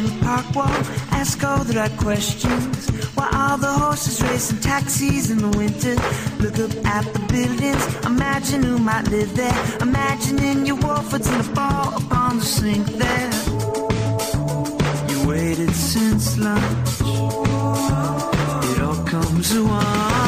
On 0.00 0.06
the 0.06 0.24
park 0.24 0.54
wall, 0.54 0.82
ask 1.10 1.42
all 1.44 1.64
the 1.64 1.74
right 1.74 1.96
questions. 1.98 2.88
Why 3.16 3.28
all 3.32 3.58
the 3.58 3.72
horses 3.72 4.22
racing 4.22 4.60
taxis 4.60 5.30
in 5.30 5.38
the 5.38 5.48
winter? 5.58 5.94
Look 6.42 6.58
up 6.58 6.86
at 6.86 7.04
the 7.12 7.20
buildings, 7.32 7.84
imagine 8.06 8.62
who 8.62 8.78
might 8.78 9.08
live 9.08 9.34
there. 9.36 9.58
Imagining 9.80 10.66
your 10.66 10.76
Wolfords 10.78 11.28
in 11.32 11.40
a 11.40 11.54
ball 11.54 11.96
upon 11.96 12.38
the 12.38 12.44
sink 12.44 12.86
there. 13.04 13.32
You 15.10 15.28
waited 15.28 15.74
since 15.74 16.38
lunch. 16.38 17.00
It 18.70 18.82
all 18.82 19.04
comes 19.04 19.54
at. 19.56 20.19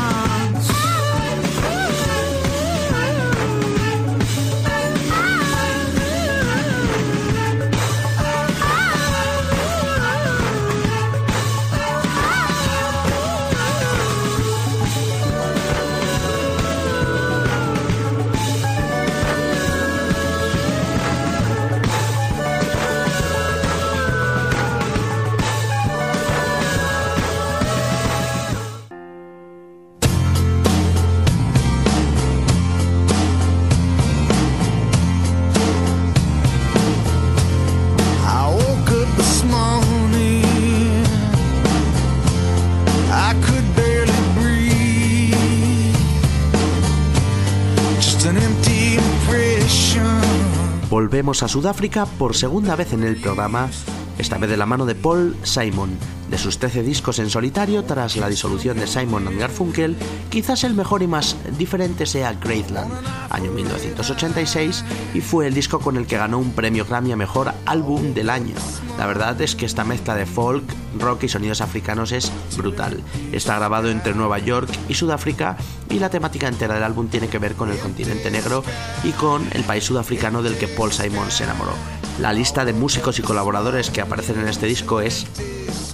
Volvemos 51.12 51.42
a 51.42 51.48
Sudáfrica 51.48 52.06
por 52.06 52.34
segunda 52.34 52.74
vez 52.74 52.94
en 52.94 53.04
el 53.04 53.16
programa, 53.16 53.68
esta 54.16 54.38
vez 54.38 54.48
de 54.48 54.56
la 54.56 54.64
mano 54.64 54.86
de 54.86 54.94
Paul 54.94 55.36
Simon. 55.42 55.90
De 56.30 56.38
sus 56.38 56.56
13 56.56 56.82
discos 56.82 57.18
en 57.18 57.28
solitario 57.28 57.84
tras 57.84 58.16
la 58.16 58.30
disolución 58.30 58.78
de 58.78 58.86
Simon 58.86 59.28
Garfunkel, 59.38 59.94
quizás 60.30 60.64
el 60.64 60.72
mejor 60.72 61.02
y 61.02 61.06
más 61.08 61.36
diferente 61.58 62.06
sea 62.06 62.32
Greatland, 62.32 62.90
año 63.28 63.52
1986, 63.52 64.84
y 65.12 65.20
fue 65.20 65.48
el 65.48 65.52
disco 65.52 65.80
con 65.80 65.98
el 65.98 66.06
que 66.06 66.16
ganó 66.16 66.38
un 66.38 66.52
premio 66.52 66.86
Grammy 66.86 67.12
a 67.12 67.16
Mejor 67.16 67.52
Álbum 67.66 68.14
del 68.14 68.30
Año. 68.30 68.54
La 68.98 69.06
verdad 69.06 69.40
es 69.40 69.56
que 69.56 69.66
esta 69.66 69.84
mezcla 69.84 70.14
de 70.14 70.26
folk, 70.26 70.64
rock 70.98 71.24
y 71.24 71.28
sonidos 71.28 71.60
africanos 71.60 72.12
es 72.12 72.30
brutal. 72.56 73.02
Está 73.32 73.56
grabado 73.56 73.90
entre 73.90 74.14
Nueva 74.14 74.38
York 74.38 74.70
y 74.88 74.94
Sudáfrica 74.94 75.56
y 75.90 75.98
la 75.98 76.10
temática 76.10 76.48
entera 76.48 76.74
del 76.74 76.84
álbum 76.84 77.08
tiene 77.08 77.28
que 77.28 77.38
ver 77.38 77.54
con 77.54 77.70
el 77.70 77.78
continente 77.78 78.30
negro 78.30 78.62
y 79.02 79.10
con 79.12 79.48
el 79.52 79.64
país 79.64 79.84
sudafricano 79.84 80.42
del 80.42 80.56
que 80.56 80.68
Paul 80.68 80.92
Simon 80.92 81.30
se 81.30 81.44
enamoró. 81.44 81.72
La 82.20 82.32
lista 82.32 82.64
de 82.64 82.74
músicos 82.74 83.18
y 83.18 83.22
colaboradores 83.22 83.90
que 83.90 84.02
aparecen 84.02 84.38
en 84.40 84.48
este 84.48 84.66
disco 84.66 85.00
es 85.00 85.26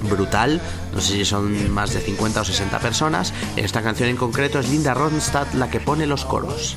brutal, 0.09 0.61
no 0.93 1.01
sé 1.01 1.15
si 1.15 1.25
son 1.25 1.71
más 1.71 1.95
de 1.95 2.01
50 2.01 2.41
o 2.41 2.45
60 2.45 2.79
personas. 2.81 3.33
En 3.57 3.65
esta 3.65 3.83
canción 3.83 4.09
en 4.09 4.17
concreto 4.17 4.59
es 4.59 4.69
Linda 4.69 4.95
Ronstadt 4.95 5.55
la 5.55 5.71
que 5.71 5.81
pone 5.81 6.07
los 6.07 6.25
coros. 6.25 6.77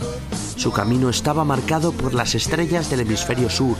Su 0.55 0.71
camino 0.71 1.09
estaba 1.09 1.43
marcado 1.43 1.91
por 1.91 2.13
las 2.13 2.35
estrellas 2.35 2.89
del 2.89 3.01
hemisferio 3.01 3.49
sur 3.49 3.75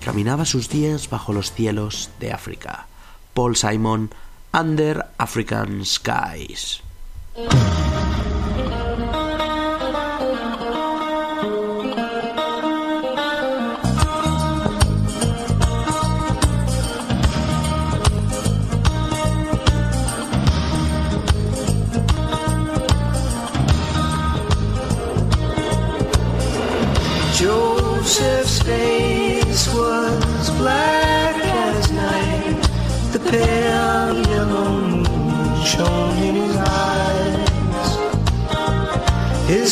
caminaba 0.00 0.44
sus 0.44 0.68
días 0.68 1.08
bajo 1.08 1.32
los 1.32 1.52
cielos 1.52 2.10
de 2.18 2.32
África. 2.32 2.86
Paul 3.34 3.56
Simon, 3.56 4.10
Under 4.52 5.06
African 5.18 5.84
Skies. 5.84 6.82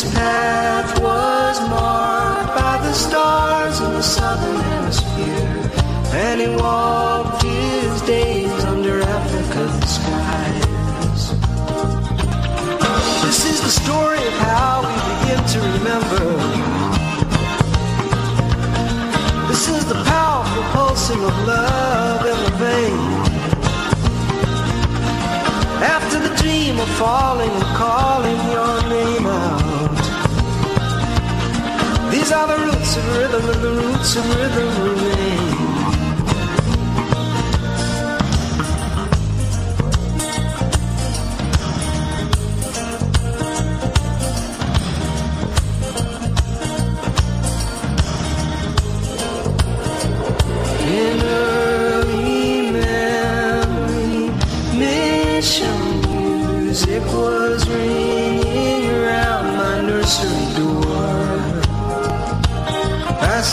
His 0.01 0.15
path 0.15 1.01
was 1.01 1.61
marked 1.69 2.55
by 2.55 2.79
the 2.87 2.93
stars 2.93 3.81
in 3.81 3.91
the 3.95 4.01
southern 4.01 4.61
hemisphere, 4.61 5.73
and 6.15 6.41
he 6.41 6.47
walked 6.55 7.43
his 7.43 8.03
days 8.03 8.65
under 8.67 9.01
African 9.01 9.73
skies. 9.83 11.23
This 13.27 13.45
is 13.45 13.61
the 13.61 13.75
story 13.83 14.23
of 14.25 14.35
how 14.35 14.87
we 14.87 14.95
begin 15.11 15.43
to 15.55 15.59
remember. 15.67 16.27
This 19.49 19.67
is 19.67 19.85
the 19.85 20.01
powerful 20.05 20.63
pulsing 20.75 21.25
of 21.25 21.35
love 21.45 22.25
in 22.25 22.39
the 22.45 22.53
vein. 22.63 22.99
After 25.83 26.21
the 26.21 26.33
dream 26.41 26.79
of 26.79 26.89
falling 26.91 27.51
and 27.51 27.77
calling 27.77 28.41
your 28.53 28.89
name 28.89 29.27
out. 29.27 29.68
Are 32.39 32.47
the 32.47 32.57
roots 32.57 32.97
of 32.97 33.17
rhythm, 33.17 33.51
and 33.51 33.63
the 33.65 33.73
roots 33.73 34.15
of 34.15 34.37
rhythm 34.37 34.69
remain. 34.85 35.48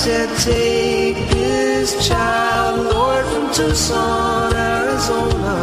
Said, 0.06 0.30
Take 0.38 1.18
this 1.30 2.08
child, 2.08 2.93
Lord, 2.93 3.26
from 3.26 3.51
Tucson, 3.51 4.53
Arizona. 4.53 5.58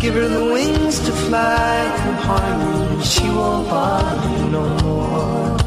Give 0.00 0.14
her 0.14 0.28
the 0.28 0.44
wings 0.44 1.00
to 1.00 1.12
fly 1.26 1.74
through 1.98 2.20
harmony. 2.30 3.02
She 3.02 3.26
won't 3.38 3.68
bother 3.68 4.28
me 4.28 4.48
no 4.56 4.64
more. 4.84 5.58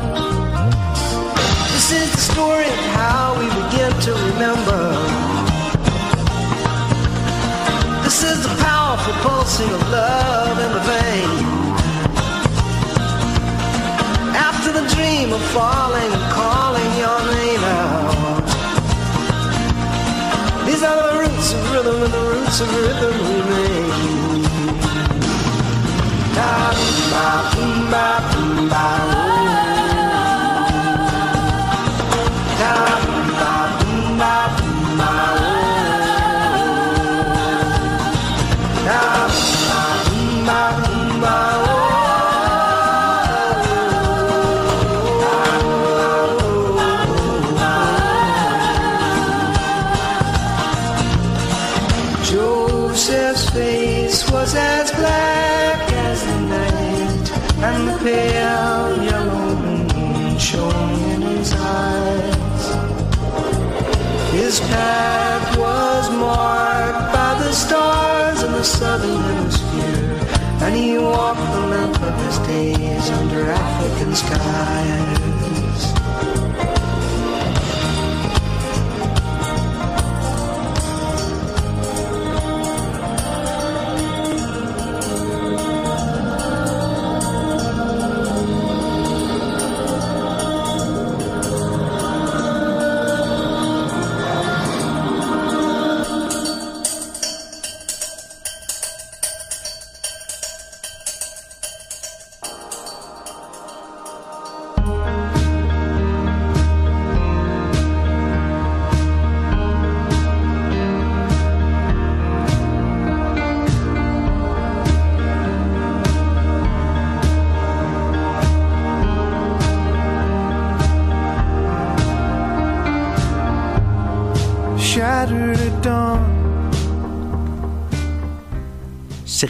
This 1.73 1.91
is 1.99 2.07
the 2.15 2.23
story 2.31 2.67
of 2.75 2.81
how 2.95 3.35
we 3.39 3.45
begin 3.61 3.91
to 4.07 4.11
remember. 4.29 4.81
This 8.05 8.23
is 8.23 8.37
the 8.47 8.55
powerful 8.63 9.15
pulsing 9.25 9.71
of 9.77 9.81
love 9.99 10.57
in 10.65 10.71
the 10.77 10.83
vein. 10.93 11.29
After 14.49 14.71
the 14.71 14.85
dream 14.95 15.33
of 15.33 15.41
falling 15.57 16.11
and 16.17 16.27
calling 16.31 16.91
your 17.03 17.19
name 17.35 17.42
rhythm 21.93 22.03
and 22.03 22.13
the 22.13 22.19
roots 22.19 22.59
of 22.61 22.75
rhythm 22.75 23.17
remain. 23.29 24.43
Da, 26.35 26.73
ba, 27.11 27.25
boom, 27.55 27.91
ba, 27.91 28.05
boom, 28.33 28.69
ba, 28.69 29.32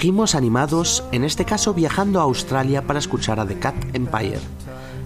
Seguimos 0.03 0.35
animados, 0.35 1.01
en 1.13 1.23
este 1.23 1.45
caso 1.45 1.73
viajando 1.73 2.19
a 2.19 2.23
Australia 2.23 2.85
para 2.85 2.99
escuchar 2.99 3.39
a 3.39 3.47
The 3.47 3.57
Cat 3.57 3.73
Empire. 3.93 4.41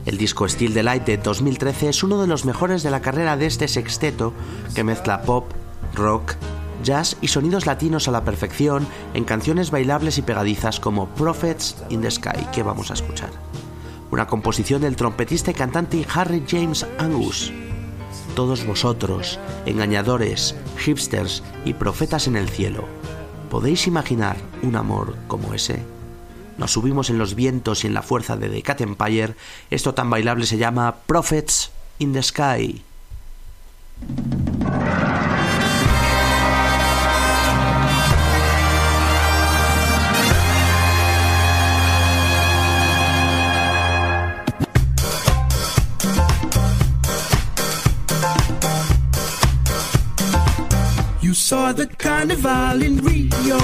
El 0.07 0.17
disco 0.17 0.49
Still 0.49 0.73
the 0.73 0.81
Light 0.81 1.05
de 1.05 1.17
2013 1.17 1.89
es 1.89 2.01
uno 2.01 2.19
de 2.19 2.25
los 2.25 2.45
mejores 2.45 2.81
de 2.81 2.89
la 2.89 2.99
carrera 2.99 3.37
de 3.37 3.45
este 3.45 3.67
sexteto 3.67 4.33
que 4.73 4.83
mezcla 4.83 5.21
pop, 5.21 5.51
rock, 5.93 6.33
jazz 6.83 7.15
y 7.21 7.27
sonidos 7.27 7.67
latinos 7.67 8.07
a 8.07 8.11
la 8.11 8.23
perfección 8.23 8.87
en 9.13 9.23
canciones 9.23 9.69
bailables 9.69 10.17
y 10.17 10.23
pegadizas 10.23 10.79
como 10.79 11.09
Prophets 11.09 11.75
in 11.89 12.01
the 12.01 12.09
Sky 12.09 12.47
que 12.51 12.63
vamos 12.63 12.89
a 12.89 12.95
escuchar. 12.95 13.29
Una 14.09 14.25
composición 14.25 14.81
del 14.81 14.95
trompetista 14.95 15.51
y 15.51 15.53
cantante 15.53 16.07
Harry 16.11 16.43
James 16.47 16.87
Angus. 16.97 17.53
Todos 18.35 18.65
vosotros, 18.65 19.37
engañadores, 19.67 20.55
hipsters 20.83 21.43
y 21.65 21.75
profetas 21.75 22.25
en 22.25 22.35
el 22.35 22.49
cielo, 22.49 22.85
¿podéis 23.49 23.87
imaginar 23.87 24.37
un 24.61 24.75
amor 24.75 25.15
como 25.27 25.53
ese? 25.53 25.83
Nos 26.57 26.71
subimos 26.71 27.09
en 27.09 27.17
los 27.17 27.35
vientos 27.35 27.83
y 27.83 27.87
en 27.87 27.93
la 27.93 28.01
fuerza 28.01 28.35
de 28.35 28.49
The 28.49 28.61
Cat 28.63 28.81
Empire. 28.81 29.35
Esto 29.69 29.93
tan 29.93 30.09
bailable 30.09 30.45
se 30.45 30.57
llama 30.57 30.95
Prophets 31.05 31.71
in 31.99 32.13
the 32.13 32.23
Sky. 32.23 32.81
Saw 51.37 51.71
the 51.71 51.85
carnival 51.85 52.81
in 52.81 52.97
Rio. 52.97 53.59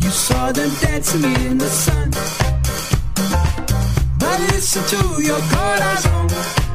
You 0.00 0.10
saw 0.10 0.50
them 0.50 0.70
dancing 0.80 1.24
in 1.46 1.58
the 1.58 1.68
sun. 1.68 2.10
But 4.18 4.40
listen 4.50 4.82
to 4.94 5.22
your 5.22 5.40
corazon. 5.52 6.69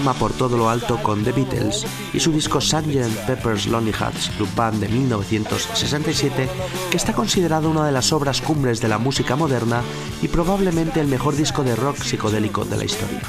Por 0.00 0.32
todo 0.32 0.56
lo 0.56 0.70
alto 0.70 0.96
con 1.02 1.22
The 1.24 1.32
Beatles 1.32 1.84
y 2.14 2.20
su 2.20 2.32
disco 2.32 2.60
Sgt. 2.60 3.26
Pepper's 3.26 3.66
Lonely 3.66 3.92
Hearts 3.92 4.30
Club 4.36 4.48
Band 4.56 4.80
de 4.80 4.88
1967, 4.88 6.48
que 6.90 6.96
está 6.96 7.12
considerado 7.12 7.70
una 7.70 7.84
de 7.84 7.92
las 7.92 8.12
obras 8.12 8.40
cumbres 8.40 8.80
de 8.80 8.88
la 8.88 8.98
música 8.98 9.36
moderna 9.36 9.82
y 10.22 10.28
probablemente 10.28 11.00
el 11.00 11.06
mejor 11.06 11.36
disco 11.36 11.62
de 11.62 11.76
rock 11.76 12.02
psicodélico 12.02 12.64
de 12.64 12.76
la 12.78 12.84
historia. 12.84 13.20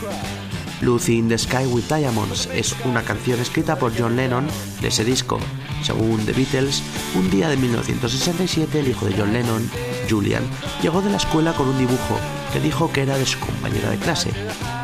Lucy 0.81 1.17
in 1.17 1.27
the 1.27 1.37
Sky 1.37 1.65
with 1.65 1.83
Diamonds 1.89 2.47
es 2.53 2.73
una 2.85 3.03
canción 3.03 3.39
escrita 3.39 3.77
por 3.77 3.91
John 3.95 4.15
Lennon 4.15 4.47
de 4.81 4.87
ese 4.87 5.03
disco. 5.03 5.39
Según 5.83 6.25
The 6.25 6.31
Beatles, 6.31 6.81
un 7.15 7.29
día 7.29 7.49
de 7.49 7.57
1967 7.57 8.79
el 8.79 8.87
hijo 8.87 9.05
de 9.05 9.15
John 9.17 9.33
Lennon, 9.33 9.69
Julian, 10.09 10.43
llegó 10.81 11.01
de 11.01 11.09
la 11.09 11.17
escuela 11.17 11.53
con 11.53 11.67
un 11.67 11.77
dibujo 11.77 12.17
que 12.53 12.61
dijo 12.61 12.91
que 12.91 13.01
era 13.01 13.17
de 13.17 13.25
su 13.25 13.39
compañera 13.39 13.89
de 13.89 13.97
clase, 13.97 14.31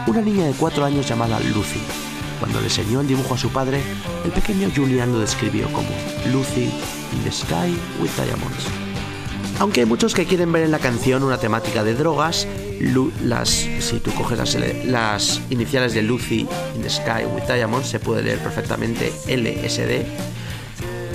una 0.07 0.21
niña 0.21 0.45
de 0.45 0.53
cuatro 0.53 0.85
años 0.85 1.07
llamada 1.07 1.39
Lucy. 1.39 1.81
Cuando 2.39 2.59
le 2.59 2.67
enseñó 2.67 3.01
el 3.01 3.07
dibujo 3.07 3.33
a 3.33 3.37
su 3.37 3.49
padre, 3.49 3.81
el 4.23 4.31
pequeño 4.31 4.71
Julian 4.73 5.11
lo 5.11 5.19
describió 5.19 5.67
como 5.73 5.89
Lucy 6.31 6.63
in 6.63 7.23
the 7.23 7.31
Sky 7.31 7.77
with 8.01 8.11
Diamonds. 8.15 8.67
Aunque 9.59 9.81
hay 9.81 9.85
muchos 9.85 10.13
que 10.13 10.25
quieren 10.25 10.51
ver 10.51 10.63
en 10.63 10.71
la 10.71 10.79
canción 10.79 11.23
una 11.23 11.39
temática 11.39 11.83
de 11.83 11.93
drogas, 11.93 12.47
las, 13.23 13.49
si 13.49 13.99
tú 13.99 14.13
coges 14.13 14.37
las 14.85 15.41
iniciales 15.49 15.93
de 15.93 16.03
Lucy 16.03 16.47
in 16.75 16.81
the 16.81 16.89
Sky 16.89 17.25
with 17.33 17.43
Diamonds, 17.43 17.89
se 17.89 17.99
puede 17.99 18.23
leer 18.23 18.39
perfectamente 18.39 19.11
LSD. 19.27 20.05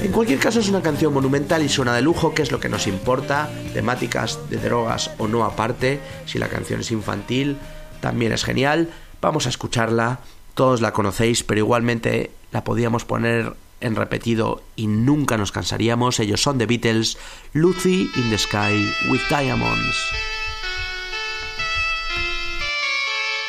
En 0.05 0.11
cualquier 0.11 0.41
caso 0.41 0.59
es 0.59 0.69
una 0.69 0.83
canción 0.83 1.15
monumental 1.15 1.63
y 1.63 1.69
suena 1.69 1.95
de 1.95 2.03
lujo, 2.03 2.35
que 2.35 2.43
es 2.43 2.51
lo 2.51 2.59
que 2.59 2.69
nos 2.69 2.89
importa, 2.89 3.49
temáticas 3.73 4.41
de 4.51 4.57
drogas 4.59 5.13
o 5.19 5.29
no 5.29 5.45
aparte, 5.45 6.01
si 6.27 6.39
la 6.39 6.49
canción 6.49 6.81
es 6.81 6.91
infantil, 6.91 7.57
también 8.03 8.33
es 8.33 8.45
genial, 8.45 8.91
vamos 9.23 9.47
a 9.47 9.49
escucharla, 9.49 10.19
todos 10.55 10.83
la 10.83 10.93
conocéis, 10.93 11.43
pero 11.43 11.61
igualmente 11.61 12.31
la 12.51 12.65
podíamos 12.65 13.07
poner 13.07 13.55
en 13.81 13.97
repetido 13.97 14.63
y 14.77 14.87
nunca 14.89 15.39
nos 15.39 15.53
cansaríamos, 15.53 16.21
ellos 16.21 16.43
son 16.43 16.59
The 16.59 16.67
Beatles, 16.67 17.17
Lucy 17.55 18.11
in 18.17 18.31
the 18.31 18.37
Sky 18.37 18.93
with 19.11 19.23
Diamonds. 19.31 19.97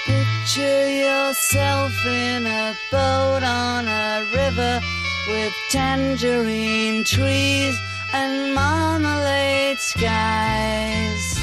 Picture 0.06 0.89
yourself 0.89 1.93
in 2.06 2.45
a 2.45 2.74
boat 2.91 3.43
on 3.43 3.88
a 3.88 4.24
river 4.34 4.82
with 5.30 5.54
tangerine 5.70 7.04
trees 7.04 7.76
and 8.14 8.54
marmalade 8.54 9.80
skies. 9.80 11.43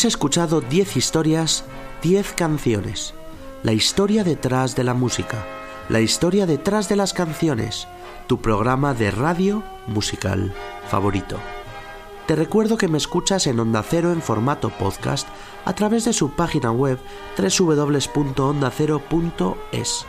Has 0.00 0.06
escuchado 0.06 0.62
10 0.62 0.96
historias, 0.96 1.66
10 2.00 2.32
canciones. 2.32 3.12
La 3.62 3.74
historia 3.74 4.24
detrás 4.24 4.74
de 4.74 4.82
la 4.82 4.94
música, 4.94 5.44
la 5.90 6.00
historia 6.00 6.46
detrás 6.46 6.88
de 6.88 6.96
las 6.96 7.12
canciones, 7.12 7.86
tu 8.26 8.40
programa 8.40 8.94
de 8.94 9.10
radio 9.10 9.62
musical 9.86 10.54
favorito. 10.88 11.36
Te 12.26 12.34
recuerdo 12.34 12.78
que 12.78 12.88
me 12.88 12.96
escuchas 12.96 13.46
en 13.46 13.60
Onda 13.60 13.82
Cero 13.82 14.10
en 14.10 14.22
formato 14.22 14.70
podcast 14.70 15.28
a 15.66 15.74
través 15.74 16.06
de 16.06 16.14
su 16.14 16.30
página 16.30 16.72
web 16.72 16.98
www.ondacero.es. 17.36 20.06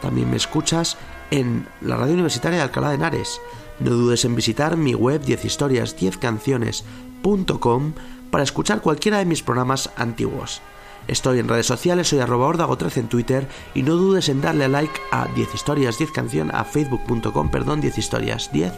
También 0.00 0.30
me 0.30 0.36
escuchas 0.36 0.96
en 1.32 1.66
la 1.80 1.96
radio 1.96 2.14
universitaria 2.14 2.58
de 2.58 2.62
Alcalá 2.62 2.90
de 2.90 2.94
Henares. 2.94 3.40
No 3.80 3.90
dudes 3.90 4.24
en 4.24 4.36
visitar 4.36 4.76
mi 4.76 4.94
web 4.94 5.24
10historias10canciones.com 5.24 7.94
para 8.34 8.42
escuchar 8.42 8.80
cualquiera 8.80 9.18
de 9.18 9.26
mis 9.26 9.44
programas 9.44 9.90
antiguos. 9.96 10.60
Estoy 11.06 11.38
en 11.38 11.46
redes 11.46 11.66
sociales, 11.66 12.08
soy 12.08 12.18
arroba 12.18 12.48
ordago13 12.48 12.96
en 12.96 13.08
Twitter 13.08 13.48
y 13.76 13.84
no 13.84 13.94
dudes 13.94 14.28
en 14.28 14.40
darle 14.40 14.66
like 14.66 15.00
a 15.12 15.28
10 15.36 15.54
historias 15.54 15.98
10 15.98 16.10
canción 16.10 16.50
a 16.52 16.64
facebook.com, 16.64 17.48
perdón, 17.52 17.80
10 17.80 17.96
historias 17.96 18.50
10 18.52 18.72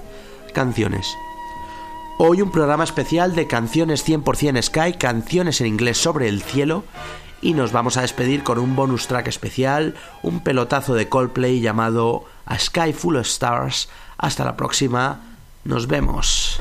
canciones. 0.52 1.08
Hoy 2.18 2.42
un 2.42 2.50
programa 2.50 2.84
especial 2.84 3.34
de 3.34 3.46
canciones 3.46 4.06
100% 4.06 4.60
Sky, 4.60 4.92
canciones 4.98 5.62
en 5.62 5.68
inglés 5.68 5.96
sobre 5.96 6.28
el 6.28 6.42
cielo 6.42 6.84
y 7.40 7.54
nos 7.54 7.72
vamos 7.72 7.96
a 7.96 8.02
despedir 8.02 8.42
con 8.42 8.58
un 8.58 8.76
bonus 8.76 9.06
track 9.06 9.28
especial, 9.28 9.94
un 10.22 10.40
pelotazo 10.40 10.92
de 10.92 11.08
Coldplay 11.08 11.62
llamado 11.62 12.26
A 12.44 12.58
Sky 12.58 12.92
Full 12.92 13.16
of 13.16 13.26
Stars. 13.26 13.88
Hasta 14.18 14.44
la 14.44 14.54
próxima, 14.54 15.22
nos 15.64 15.86
vemos. 15.86 16.60